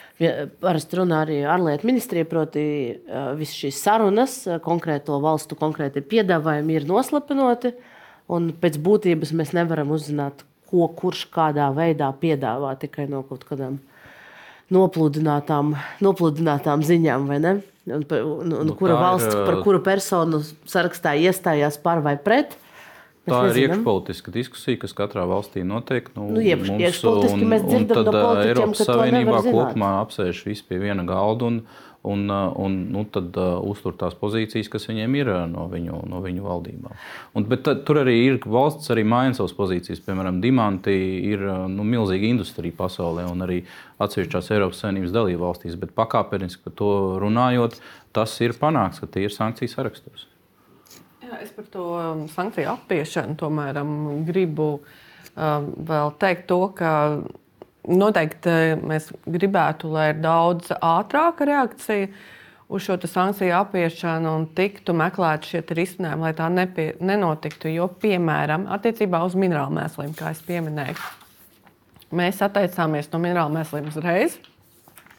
[0.64, 2.28] parasti runā arī ārlietu ministrija.
[2.30, 2.64] Proti,
[2.97, 7.76] uh, visas šīs sarunas, konkrēto valstu konkrēti piedāvājumi ir noslapinoti.
[8.28, 13.78] Pēc būtības mēs nevaram uzzināt, ko kurš kādā veidā piedāvā tikai no kaut kādām
[14.74, 17.28] nopludinātām, nopludinātām ziņām.
[17.32, 17.47] Un,
[17.88, 22.58] un, un, un nu, kura valsts, ir, par kuru personu sarakstā iestājās par vai pret.
[23.28, 26.07] Tā ir iekšpolitiska diskusija, kas katrā valstī notiek.
[26.15, 30.63] Nu, nu, iekš, mums, iekšpolitiski mēs dzirdam no politiķiem, Eiropas ka Savienībā kopumā apsēž visi
[30.69, 31.57] pie viena galda un,
[32.07, 36.45] un, un nu, tad uh, uztur tās pozīcijas, kas viņiem ir no viņu, no viņu
[36.45, 36.95] valdībām.
[37.36, 40.03] Un, bet tad, tur arī ir valsts, arī maina savas pozīcijas.
[40.07, 40.95] Piemēram, Dimanti
[41.28, 43.59] ir nu, milzīga industrija pasaulē un arī
[44.03, 45.75] atsevišķās Eiropas Savienības dalību valstīs.
[45.84, 47.82] Bet pakāpeniski par to runājot,
[48.15, 50.26] tas ir panākts, ka tie ir sankciju sarakstos.
[51.28, 56.91] Jā, es par to um, sankciju apiešanu tomēr um, gribu um, vēl teikt to, ka
[57.84, 62.07] noteikti uh, mēs gribētu, lai ir daudz ātrāka reakcija
[62.71, 67.73] uz šo sankciju apiešanu un tiktu meklēti šie risinājumi, lai tā nepie, nenotiktu.
[67.75, 71.09] Jo, piemēram, attiecībā uz minerālu mēsliem, kā jau minēju,
[72.15, 74.39] mēs atteicāmies no minerālu mēsliem uzreiz.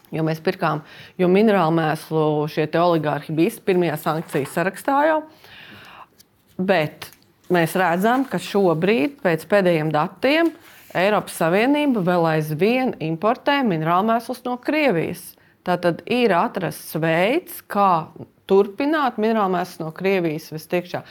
[0.09, 0.80] Jo mēs pirkām,
[1.20, 5.20] jo minerālu mēslu šie oligārhi bija pirmajā sankciju sarakstā jau.
[6.59, 7.06] Bet
[7.54, 10.52] mēs redzam, ka šobrīd, pēc pēdējiem datiem,
[10.98, 15.36] Eiropas Savienība vēl aizvien importē minerālmēslus no Krievijas.
[15.68, 18.09] Tātad ir atrasts veids, kā
[18.48, 21.02] turpināt minerālmēslus no Krievijas vistiekšā.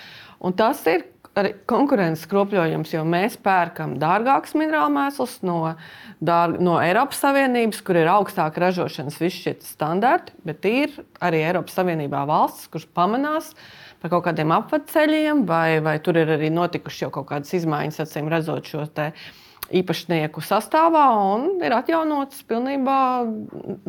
[0.43, 1.05] Un tas ir
[1.37, 5.75] arī konkurences kropļojums, jo mēs pērkam dārgākus minerālmēslus no,
[6.17, 11.77] dārg, no Eiropas Savienības, kur ir augstāka ražošanas visi šie standarti, bet ir arī Eiropas
[11.77, 17.07] Savienībā valstis, kuras pamanās, ka par kaut kādiem apceļiem, vai, vai tur ir arī notikušas
[17.07, 18.85] jau kaut kādas izmaiņas, acīm redzot šo
[19.67, 21.03] īpašnieku sastāvā,
[21.35, 22.99] un ir atjaunotas pilnībā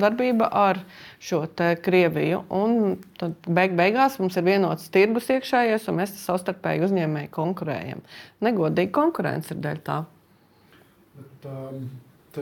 [0.00, 0.80] darbība ar
[1.22, 1.44] šo
[1.84, 2.42] Krieviju.
[2.50, 8.02] Un tad beig beigās mums ir vienots tirgus iekšējais, un mēs savstarpēji uzņēmēji konkurējam.
[8.42, 10.02] Negodīga konkurence ir dēļ tā.
[11.18, 11.88] Bet, um,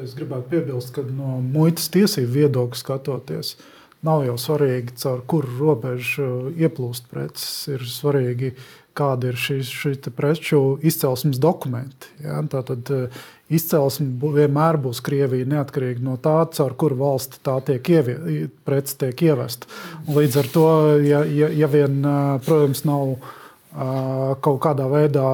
[0.01, 5.53] es gribētu piebilst, ka no muitas tiesību viedokļa skatoties, uh, Nav jau svarīgi, caur kuru
[5.61, 7.53] robežu ieplūst preces.
[7.73, 8.53] Ir svarīgi,
[8.97, 12.11] kāda ir šī, šī preču izcelsmes dokumenti.
[12.25, 12.43] Ja?
[12.53, 13.17] Tātad eh,
[13.53, 18.19] izcelsme vienmēr būs Krievija, neatkarīgi no tā, caur kuru valsti tā tiek ievie,
[18.69, 19.69] prece tiek ievesta.
[20.09, 20.69] Līdz ar to,
[21.07, 23.19] ja, ja, ja vien, eh, protams, nav
[24.41, 25.31] kaut kādā veidā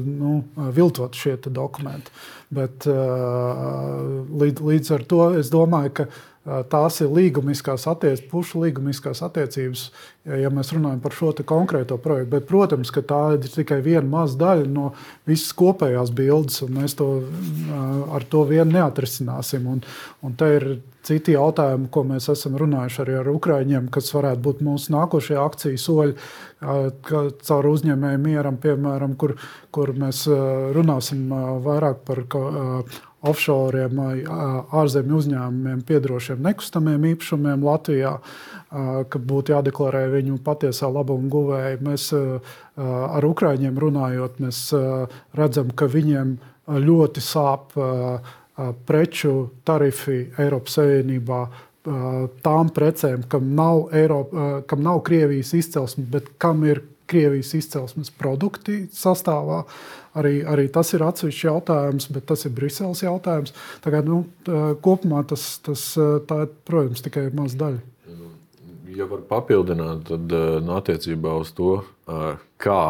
[0.00, 0.38] nu,
[0.72, 2.08] viltot šie dokumenti.
[2.54, 6.06] Bet līdz, līdz ar to es domāju, ka
[6.44, 9.84] tās ir līgumiskās attiecības, pušu līgumiskās attiecības,
[10.28, 12.30] ja mēs runājam par šo konkrēto projektu.
[12.34, 14.90] Bet, protams, ka tā ir tikai viena maza daļa no
[15.28, 17.08] visas kopējās bildes, un mēs to
[18.12, 19.70] ar to vien neatrisināsim.
[19.72, 19.80] Un,
[20.24, 20.68] un te ir
[21.04, 25.80] citi jautājumi, ko mēs esam runājuši arī ar Ukrāņiem, kas varētu būt mūsu nākošie akciju
[25.80, 26.16] soļi,
[27.44, 29.36] caur uzņēmēju mieram, piemēram, kur,
[29.74, 30.24] kur mēs
[30.76, 31.26] runāsim
[31.64, 32.24] vairāk par
[33.24, 33.88] offshore,
[34.74, 38.14] ārzemju uzņēmumiem piedarošiem nekustamiem īpašumiem Latvijā,
[39.08, 41.82] ka būtu jādeklarē viņu patiesā labuma guvēja.
[41.84, 42.08] Mēs
[42.76, 44.64] ar Ukrāņiem runājot, mēs
[45.36, 46.36] redzam, ka viņiem
[46.84, 47.76] ļoti sāp
[48.86, 49.34] preču
[49.66, 51.44] tarifi Eiropas Savienībā
[52.44, 58.86] tām precēm, kam nav, Eiropa, kam nav Krievijas izcelsme, bet kam ir Krievijas izcelsmes produkti
[58.94, 59.64] sastāvā.
[60.14, 63.54] Arī, arī tas ir atsevišķs jautājums, bet tas ir Briseles jautājums.
[63.82, 64.22] Tagad, nu,
[64.84, 65.88] kopumā tas, tas
[66.28, 67.82] tā, protams, tikai ir maza daļa.
[68.94, 70.30] Ja var papildināt, tad
[70.62, 71.80] nu, attiecībā uz to,
[72.62, 72.84] kā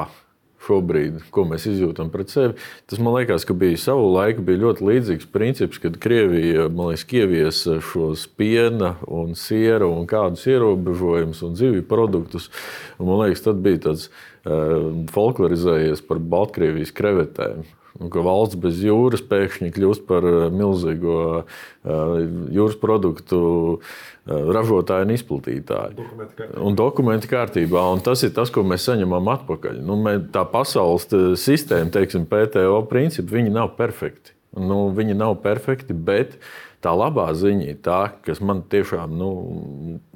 [0.64, 2.56] šobrīd, ko mēs izjūtam pret sevi.
[2.88, 7.78] Tas man liekas, ka bija savu laiku bija ļoti līdzīgs princips, kad Krievija liekas, ieviesa
[7.84, 12.50] šos piena un siera un kādus ierobežojumus un zivju produktus.
[12.98, 14.08] Un, man liekas, tad bija tāds
[14.44, 17.64] folklorizējies par Baltkrievijas krevetēm.
[18.02, 22.16] Un ka valsts bez jūras pēkšņi kļūst par eh, milzīgo uh,
[22.50, 23.92] jūras produktu uh,
[24.26, 25.94] ražotāju un izplatītāju.
[26.00, 27.84] Dokumenti un dokumenti kārtībā.
[27.94, 29.78] Un tas ir tas, ko mēs saņemam atpakaļ.
[29.86, 31.06] Nu, mē, tā pasaules
[31.38, 34.34] sistēma, teiksim, PTO principi, viņi nav perfekti.
[34.58, 36.34] Nu, viņi nav perfekti, bet
[36.82, 39.30] tā labā ziņa ir tā, kas man tiešām nu,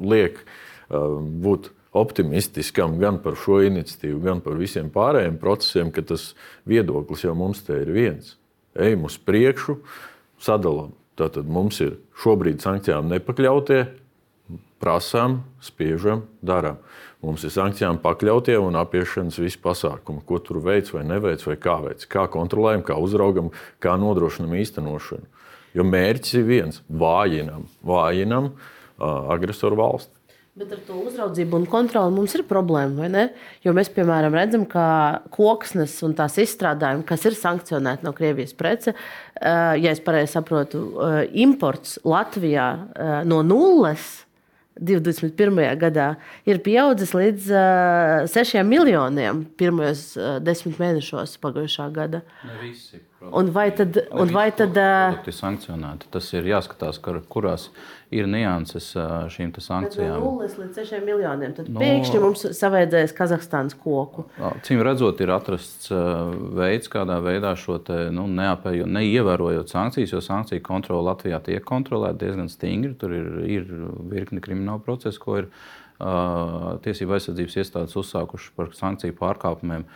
[0.02, 6.32] liek uh, būt optimistiskam gan par šo iniciatīvu, gan par visiem pārējiem procesiem, ka tas
[6.68, 8.36] viedoklis jau mums te ir viens.
[8.78, 9.78] Ejam uz priekšu,
[10.42, 10.92] sadalām.
[11.18, 13.80] Tātad mums ir šobrīd sankcijām nepakļautie,
[14.78, 16.78] prasām, spiežam, darām.
[17.24, 21.74] Mums ir sankcijām pakļautie un apiešanas visi pasākumi, ko tur veids vai neveic, vai kā
[21.82, 23.50] veids, kā kontrolējam, kā uzraugam,
[23.82, 25.26] kā nodrošinam īstenošanu.
[25.74, 30.17] Jo mērķis ir viens- vājinam, vājinam uh, agresoru valsti.
[30.58, 33.24] Bet ar to uzraudzību un kontroli mums ir problēma, vai ne?
[33.62, 34.86] Jo mēs, piemēram, redzam, ka
[35.34, 38.96] koksnes un tās izstrādājumi, kas ir sankcionēti no Krievijas prece,
[39.38, 40.80] ja es pareizi saprotu,
[41.30, 42.72] imports Latvijā
[43.30, 44.08] no nulles
[44.80, 45.78] 2021.
[45.78, 46.08] gadā
[46.48, 52.22] ir pieaudzis līdz uh, 6 miljoniem pirmajos uh, desmit mēnešos pagājušā gada.
[52.46, 53.02] Ne visi.
[53.18, 56.06] Un vai tad, un vai tad uh, sankcionēti?
[56.14, 57.64] Tas ir jāskatās, kur, kurās
[58.14, 58.92] ir nianses
[59.34, 60.22] šīm sankcijām.
[60.22, 61.56] No 0 līdz 6 miljoniem.
[61.56, 64.28] Tad no, pēkšņi mums savaidzēs Kazahstānas koku.
[64.66, 70.62] Cīm redzot, ir atrasts veids, kādā veidā šo te, nu, neapēju, neievērojot sankcijas, jo sankciju
[70.70, 72.94] kontrole Latvijā tiek kontrolēta diezgan stingri.
[73.02, 73.68] Tur ir, ir
[74.14, 75.50] virkni kriminālu procesu, ko ir
[75.98, 79.86] tiesību aizsardzības iestādes uzsākušas par sankciju pārkāpumiem.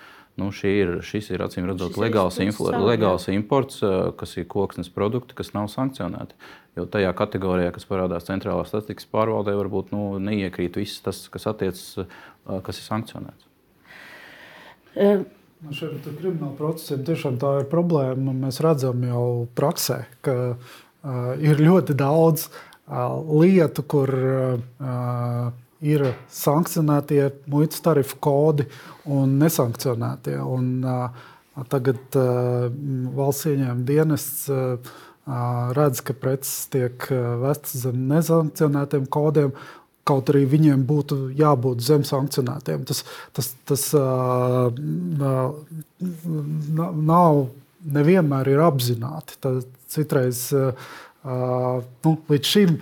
[0.41, 3.83] Nu, ir, šis ir acīm redzot legāls, influ, legāls imports,
[4.17, 6.39] kas ir koksnes produkti, kas nav sankcionēti.
[6.79, 12.09] Jo tajā kategorijā, kas parādās centrālā statistikas pārvaldē, varbūt nu, neiekrīt viss tas, kas attiecas,
[12.65, 13.49] kas ir sankcionēts.
[14.97, 15.31] Um.
[15.71, 18.33] Šiem krimināla procesiem tiešām tā ir problēma.
[18.35, 27.27] Mēs redzam jau praksē, ka uh, ir ļoti daudz uh, lietu, kur uh, ir sankcionētie
[27.51, 28.67] muitas tarifu kodi
[29.11, 30.39] un nesankcionētie.
[30.43, 31.31] Un, uh,
[31.69, 32.69] tagad uh,
[33.17, 34.93] valsts ieņēmuma dienests uh,
[35.77, 37.07] redz, ka preces tiek
[37.43, 39.53] vestas zem nesankcionētiem kodiem.
[40.03, 42.83] Kaut arī viņiem būtu jābūt zem sankcionētiem.
[42.89, 43.05] Tas,
[43.37, 44.73] tas, tas uh,
[47.13, 47.45] nav
[47.83, 49.39] nevienmēr ir apzināti.
[49.43, 49.63] Tas
[49.93, 50.75] citreiz uh,
[51.23, 52.77] nu, līdz šim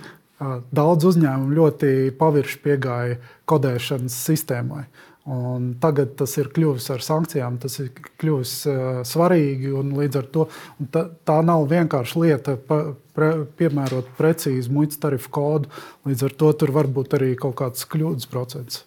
[0.71, 4.85] daudz uzņēmumu ļoti pavirši piegāja kodēšanas sistēmai.
[5.31, 9.69] Un tagad tas ir kļuvis ar sankcijām, tas ir kļuvis uh, svarīgi.
[9.69, 10.47] Līdz ar to
[10.93, 12.79] tā, tā nav vienkārši lieta pa,
[13.13, 13.29] pre,
[13.59, 15.69] piemērot precīzi muitas tarifu kodu.
[16.09, 18.81] Līdz ar to tur var būt arī kaut kāds kļūdas procents.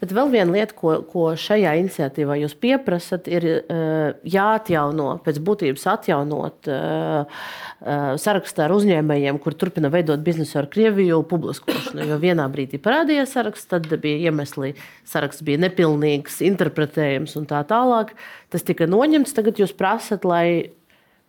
[0.00, 5.84] Bet vēl viena lieta, ko, ko šajā iniciatīvā jūs pieprasat, ir uh, jāatjauno, pēc būtības
[5.92, 12.08] atjaunot uh, uh, sarakstā ar uzņēmējiem, kur turpina veidot biznesu ar Krieviju, publiskošanu.
[12.08, 14.72] Jo vienā brīdī parādījās saraksts, tad bija iemesli,
[15.04, 18.16] saraksts bija nepilnīgs, interpretējams un tā tālāk.
[18.48, 19.36] Tas tika noņemts.
[19.36, 20.70] Tagad jūs prasat, lai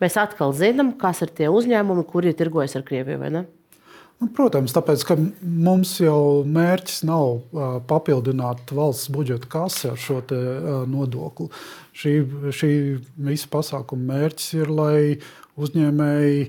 [0.01, 3.43] mēs atkal zinām, kas ir tie uzņēmumi, kuri tirgojas ar Krieviju?
[4.21, 5.01] Nu, protams, tāpēc,
[5.41, 7.39] mums jau mērķis nav
[7.89, 10.19] papildināt valsts budžeta kasi ar šo
[10.89, 11.49] nodokli.
[11.97, 12.13] Šī,
[12.53, 12.71] šī
[13.25, 14.99] visa pasākuma mērķis ir, lai
[15.57, 16.45] uzņēmēji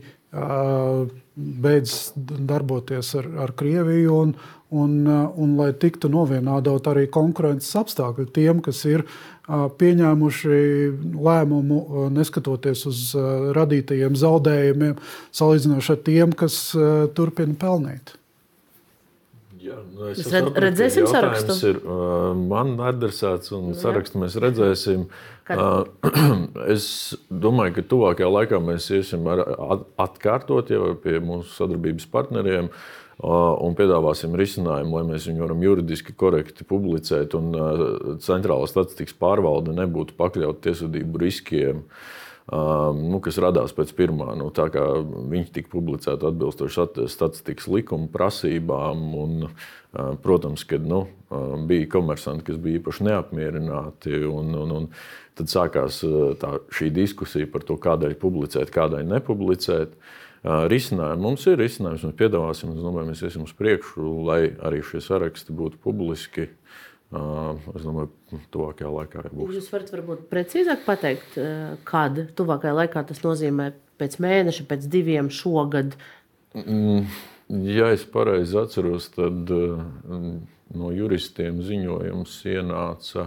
[1.37, 4.35] beidz darboties ar, ar Krieviju un,
[4.71, 9.07] un, un lai tiktu novienādot arī konkurences apstākļi tiem, kas ir
[9.49, 10.63] pieņēmuši
[11.19, 13.05] lēmumu, neskatoties uz
[13.57, 14.99] radītajiem zaudējumiem,
[15.35, 16.59] salīdzinoši ar tiem, kas
[17.17, 18.17] turpina pelnīt.
[19.73, 21.55] Jā, nu es Mēs sapratu, red- redzēsim sarakstu?
[21.71, 25.07] Ir, uh, man adresēts, un Nu, sarakstu mēs redzēsim.
[25.49, 25.59] Kad?
[26.13, 26.85] Uh, es
[27.29, 29.41] domāju, ka tuvākajā laikā mēs iesim ar,
[29.75, 32.69] at, atkārtot jau pie mūsu sadarbības partneriem.
[32.69, 37.85] uh, Un piedāvāsim risinājumu, lai mēs viņu varam juridiski korekti publicēt, un uh,
[38.25, 41.83] centrālā statistikas pārvalde nebūtu pakļauta tiesvedību riskiem.
[41.87, 42.22] Um,
[42.53, 44.35] nu, kas radās pēc pirmā.
[44.37, 49.47] Nu, viņi tika publicēti atbilstoši stat- statistikas likuma prasībām, un,
[50.25, 51.07] protams, ka nu,
[51.69, 54.19] bija komersanti, kas bija īpaši neapmierināti.
[54.29, 54.91] Un, un, un
[55.39, 56.03] tad sākās
[56.43, 59.97] tā, šī diskusija par to, kādēļ publicēt, kādēļ nepublicēt.
[60.43, 64.99] Risinājumi mums ir risinājums, mēs piedāvāsim, es domāju, mēs iesim uz priekšu, lai arī šie
[65.05, 66.49] saraksti būtu publiski.
[67.13, 68.09] Uh, Es domāju,
[68.55, 69.53] tuvākajā laikā arī būs.
[69.59, 73.67] Jūs varat varbūt precīzāk pateikt, eh, kad tuvākajā laikā tas nozīmē
[74.01, 75.93] pēc mēneša, pēc diviem šogad.
[76.57, 77.05] Mm,
[77.53, 80.37] Ja es pareizi atceros, tad mm,
[80.79, 83.27] no juristiem ziņojums ienāca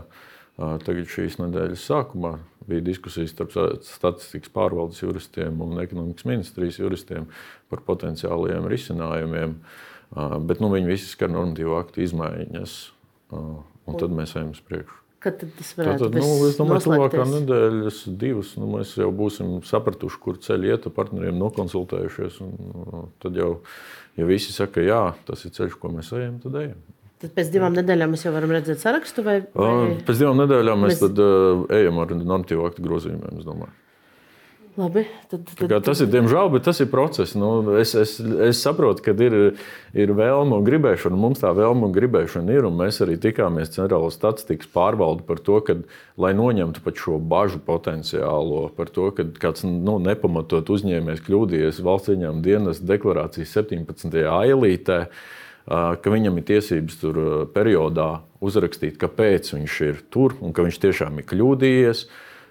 [0.55, 2.31] tagad šīs nedēļas sākumā.
[2.65, 3.53] Bija diskusijas starp
[3.85, 7.27] statistikas pārvaldes juristiem un ekonomikas ministrijas juristiem
[7.69, 9.59] par potenciāliem risinājumiem.
[10.47, 12.77] Bet nu, viņi visi skar normatīvu aktu izmaiņas,
[13.85, 15.01] un tad mēs ejam uz priekšu.
[15.25, 19.07] Kad tad tas varētu Tātad, nu, es domāju, ka tuvākā nedēļas, divas, nu, mēs jau
[19.15, 22.37] būsim sapratuši, kur ceļš iet, ar partneriem nokonsultējušies.
[22.45, 23.47] Un, uh, tad jau,
[24.19, 26.83] ja visi saka, jā, tas ir ceļš, ko mēs ejam, tad ejam.
[27.23, 29.23] Tad pēc divām nedēļām mēs jau varam redzēt sarakstu.
[29.25, 29.95] Vai, vai...
[30.05, 31.01] Pēc divām nedēļām Mēs- mēs...
[31.07, 33.41] Tad, uh, ejam ar normatīvu aktu grozījumiem.
[34.75, 37.31] Labi, tad, tad, kā Tas ir diemžēl, bet tas ir process.
[37.39, 39.35] Nu, es, es, es saprotu, ka ir,
[39.95, 41.15] ir vēlme un gribēšana.
[41.19, 42.67] Mums tā vēlme un gribēšana ir.
[42.67, 45.77] un Mēs arī tikāmies Centrālajā statistikas pārvalde par to, ka,
[46.19, 52.11] lai noņemtu pat šo bažu potenciālo, par to, ka kāds nu, nepamatot uzņēmējs kļūdījies valsts
[52.11, 54.21] ieņēmuma dienas deklarācijas 17.
[54.27, 55.01] ailītē.
[55.65, 57.15] Ka viņam ir tiesības tur
[57.55, 62.05] periodā uzrakstīt, kāpēc viņš ir tur un ka viņš tiešām ir kļūdījies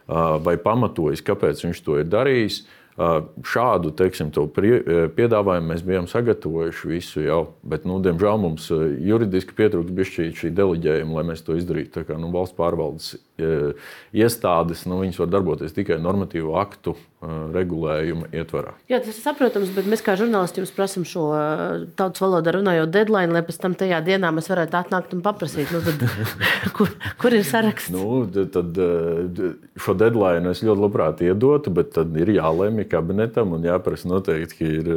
[0.06, 2.64] vai pamatojis, kāpēc viņš to ir darījis.
[2.94, 10.52] Šādu teiksim, piedāvājumu mēs bijām sagatavojuši visu jau, bet, nu, diemžēl, mums juridiski pietrūkst šī
[10.54, 11.90] deleģējuma, lai mēs to izdarītu.
[11.96, 18.28] Tā kā nu, valsts pārvaldes iestādes nu, viņas var darboties tikai normatīvu aktu ā, regulējuma
[18.30, 18.76] ietvarā.
[18.90, 22.92] Jā, tas ir saprotams, bet mēs kā žurnālisti jums prasām šo uh, tautas valodā runājot
[22.94, 26.04] deadline, lai pēc tam tajā dienā mēs varētu atnākt un paprasīt, nu, tad,
[26.76, 27.90] kur, kur ir saraksts.
[27.94, 28.22] Nu,
[28.54, 28.78] tad
[29.82, 34.74] šo deadline es ļoti labprāt iedotu, bet tad ir jālemj kabinetam un jāprasa noteikti, ka
[34.78, 34.92] ir.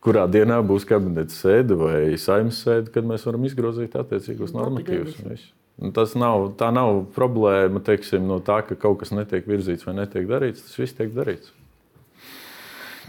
[0.00, 5.18] Kurā dienā būs kabineta sēde vai saimnes sēde, kad mēs varam izgrozīt attiecīgos Labi, normatīvus.
[5.20, 5.50] gaidīsim.
[5.80, 9.96] Un Tas nav, tā nav problēma teiksim, no tā, ka kaut kas netiek virzīts vai
[10.02, 10.66] netiek darīts.
[10.66, 11.54] Tas viss tiek darīts.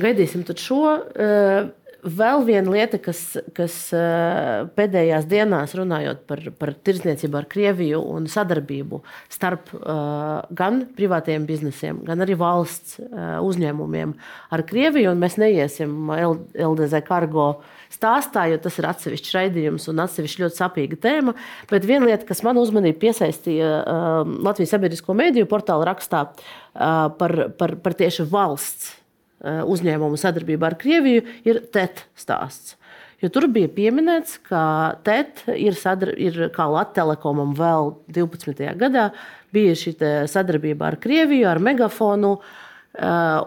[0.02, 0.82] Gaidīsim šo.
[1.16, 1.70] eh,
[2.02, 3.20] Vēl viena lieta, kas,
[3.54, 10.80] kas eh, pēdējās dienās runājot par, par tirdzniecību ar Krieviju un sadarbību starp eh, gan
[10.98, 12.98] privātiem biznesiem, gan arī valsts
[13.46, 14.16] uzņēmumiem
[14.50, 15.12] ar Krieviju.
[15.12, 16.10] un Mēs neiesim
[16.56, 17.52] LDZ kargo
[17.92, 21.36] stāstā, jo tas ir atsevišķs raidījums un atsevišķi ļoti sapīga tēma.
[21.72, 26.86] Bet viena lieta, kas man uzmanību piesaistīja eh, Latvijas sabiedrisko mēdīju portāla rakstā eh,
[27.20, 32.78] par, par, par tieši valsts eh, uzņēmumu sadarbībā ar Krieviju, ir TET stāsts.
[33.22, 34.64] Jo tur bija pieminēts, ka
[35.06, 38.66] TET ir, sadar, ir kā Latvijas telekomam vēl 12.
[38.82, 39.12] gadā,
[39.54, 39.94] bija šī
[40.32, 42.40] sadarbība ar Krieviju, ar megafonu.
[42.40, 42.61] Uh,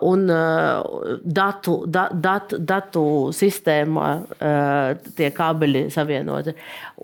[0.01, 3.05] un uh, datu, da, datu, datu
[3.37, 6.55] sistēmā uh, tie kabeļi savienoti.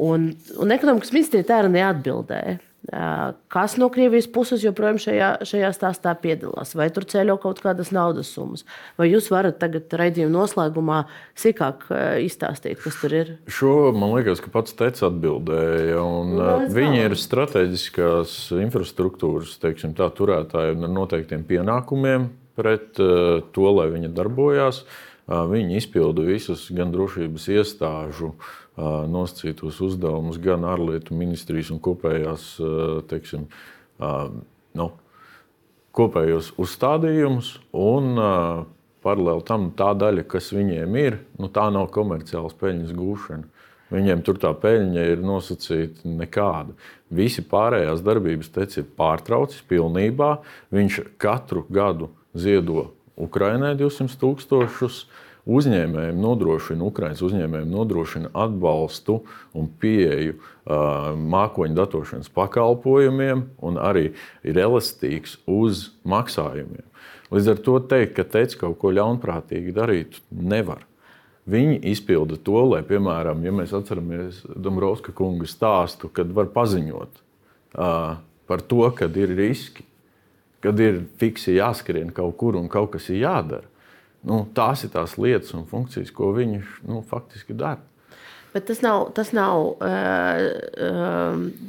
[0.00, 2.56] Un, un ekonomikas ministrija tā arī neatbildēja.
[3.52, 6.72] Kas no Krievijas puses joprojām šajā, šajā stāstā piedalās?
[6.78, 8.64] Vai tur ceļo kaut kādas naudas summas?
[8.96, 11.02] Vai jūs varat tagad raidījuma noslēgumā
[11.38, 11.84] sīkāk
[12.24, 13.34] izstāstīt, kas tur ir?
[13.52, 16.00] Šo man liekas, ka pats Teicis atbildēja.
[16.00, 23.68] Un, Nu, viņi ir strateģiskās infrastruktūras teiksim, tā, turētāji un ar noteiktiem pienākumiem pret to,
[23.76, 24.82] lai viņi darbojās.
[25.30, 28.48] Viņi izpilda visus gan drošības iestāžu uh,
[29.10, 32.50] nosacītos uzdevumus, gan ārlietu ministrijas un kopējās
[33.10, 33.46] teiksim,
[34.80, 34.90] nu,
[35.96, 37.56] kopējos uzstādījumus.
[37.76, 38.14] Un,
[39.04, 43.66] paralēli tam tā daļa, kas viņiem ir, nu, tā nav komerciāls peļņas gūšana.
[43.90, 46.76] Viņiem tur tā peļņa ir nosacīta nekāda.
[47.10, 50.36] Visi pārējās darbības teica, ir pārtraucis pilnībā.
[50.70, 55.02] Viņš katru gadu ziedo Ukraiņai 200 tūkstošus.
[55.48, 59.20] Uzņēmējiem nodrošina, Ukraiņas uzņēmējiem nodrošina atbalstu
[59.56, 60.36] un pieeju
[61.32, 64.10] mākoņu datošanas pakalpojumiem, un arī
[64.44, 66.84] ir elastīgs uz maksājumiem.
[67.30, 70.84] Līdz ar to teikt, ka teica kaut ko ļaunprātīgi darīt, nevar.
[71.50, 78.18] Viņi izpilda to, lai, piemēram, ja mēs atceramies Dombrovska kunga stāstu, kad var paziņot uh,
[78.50, 79.86] par to, kad ir riski,
[80.60, 83.69] kad ir fiksi jāskrien kaut kur un kaut kas ir jādara.
[84.26, 87.80] Nu, tās ir tās lietas un funkcijas, ko viņi nu, faktiski dara.
[88.50, 89.76] Bet tas nav, tas, nav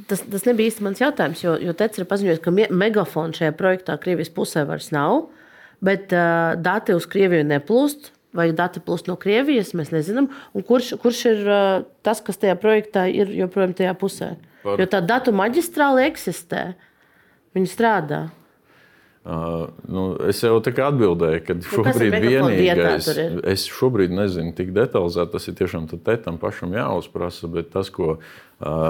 [0.09, 3.99] tas, tas nebija īsti mans jautājums, jo, jo Tets ir paziņojis, ka megafona šajā projektā
[4.01, 5.27] Krievijas pusē vairs nav,
[5.85, 10.31] bet dati uz Krieviju neplūst vai dati plūst no Krievijas, mēs nezinām.
[10.55, 11.41] Un kurš, kurš ir
[12.05, 14.33] tas, kas tajā projektā ir joprojām tajā pusē?
[14.63, 14.79] Par...
[14.81, 16.71] Jo tā datu maģistrāle eksistē,
[17.57, 18.21] viņi strādā.
[19.21, 23.09] Uh, nu, es jau tā kā atbildēju, ka nu, šobrīd vienīgais,
[23.51, 28.23] es šobrīd nezinu tik detalizēti, tas ir tiešām tam pašam jāuzprasa, bet tas, ko uh,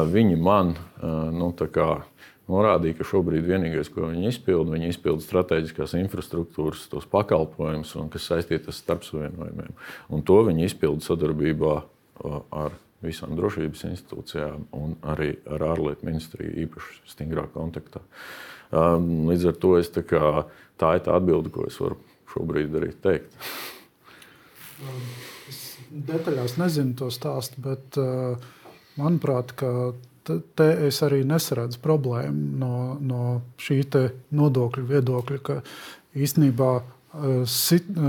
[0.08, 1.90] viņi man uh, nu, kā,
[2.48, 8.72] norādīja, ka šobrīd vienīgais, ko viņi izpilda, viņi izpilda strateģiskās infrastruktūras, tos pakalpojumus, kas saistīti
[8.72, 9.76] ar starpsavienojumiem.
[10.16, 11.76] Un to viņi izpilda sadarbībā
[12.56, 18.04] ar visām drošības institūcijām un arī ar ārlietu ministriju īpaši stingrā kontaktā.
[18.72, 20.46] Līdz ar to es tā, kā,
[20.80, 22.00] tā ir tā atbilde, ko es varu
[22.32, 23.36] šobrīd arī teikt.
[25.52, 25.60] Es
[25.92, 28.00] detaļās nezinu to stāstu, bet
[29.00, 29.54] manuprāt,
[30.24, 33.24] te es arī nesaredzu problēmu no, no
[33.62, 33.82] šī
[34.38, 35.60] nodokļu viedokļa, ka
[36.16, 36.90] īstenībā eh,
[37.46, 38.04] sit, eh,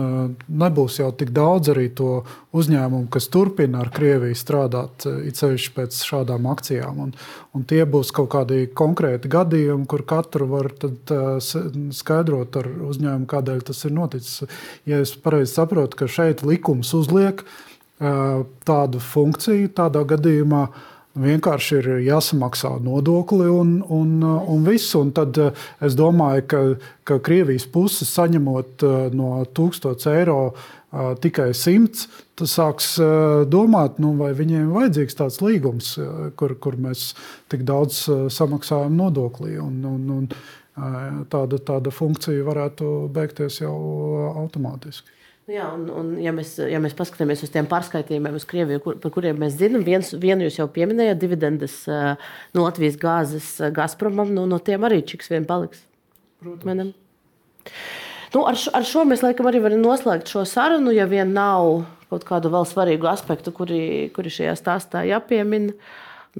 [0.46, 2.22] nebūs jau tik daudz arī to
[2.55, 7.00] uzņēmumu, kas turpina ar Krieviju strādāt, eh, it sevišķi pēc šādām akcijām.
[7.03, 7.14] Un,
[7.55, 10.96] un tie būs kaut kādi konkrēti gadījumi, kur katru var tad,
[11.90, 14.48] skaidrot ar uzņēmumu, kādēļ tas ir noticis.
[14.86, 17.42] Ja es pareizi saprotu, ka šeit likums uzliek
[18.03, 24.95] tādu funkciju, tādā gadījumā uh, Vienkārši ir jāsamaksā nodokli un, un, un viss.
[24.97, 25.51] Un tad eh,
[25.85, 26.61] es domāju, ka,
[27.05, 32.07] ka Krievijas puse saņemot eh, no 1000 eiro eh, tikai 100,
[32.41, 32.95] tas sāks
[33.53, 35.93] domāt, nu, vai viņiem ir vajadzīgs tāds līgums,
[36.41, 37.13] kur, kur mēs
[37.53, 39.59] tik daudz samaksājam nodoklī.
[39.61, 43.77] Un, un, un tāda, tāda funkcija varētu beigties jau
[44.33, 45.22] automātiski.
[45.53, 49.12] Jā, un, un ja, mēs, ja mēs paskatāmies uz tiem pārskaitījumiem, uz Krieviju, kur, par
[49.12, 54.61] kuriem mēs zinām, viens, vienu jūs jau pieminējāt, dividendes no Latvijas gāzes Gazpromam, nu, no
[54.64, 55.82] tiem arī čiks vien paliks.
[56.40, 56.94] Protams.
[58.32, 61.82] Nu, ar, šo, ar šo mēs laikam arī varam noslēgt šo sarunu, ja vien nav
[62.12, 63.82] kaut kādu vēl svarīgu aspektu, kuri,
[64.16, 65.76] kuri šajā stāstā jāpiemina.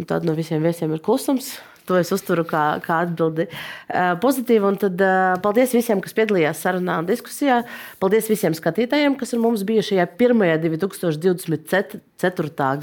[0.09, 1.59] Tad no visiem viesiem ir klusums.
[1.89, 4.67] To es uzturu kā, kā atbildi uh, pozitīvi.
[4.69, 7.57] Un tad uh, paldies visiem, kas piedalījās sarunā un diskusijā.
[8.03, 11.99] Paldies visiem skatītājiem, kas ar mums bija šajā pirmajā 2024.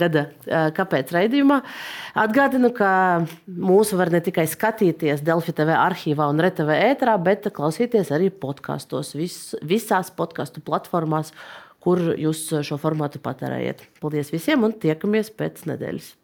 [0.02, 1.62] gada uh, kāpēc raidījumā.
[2.20, 2.91] Atgādinu, ka
[3.47, 9.16] mūsu var ne tikai skatīties Delfi TV arhīvā un RTV ēterā, bet klausīties arī podkastos,
[9.16, 11.32] vis, visās podkastu platformās,
[11.80, 13.88] kur jūs šo formātu patērējat.
[14.04, 16.18] Paldies visiem un tiekamies pēc nedēļas!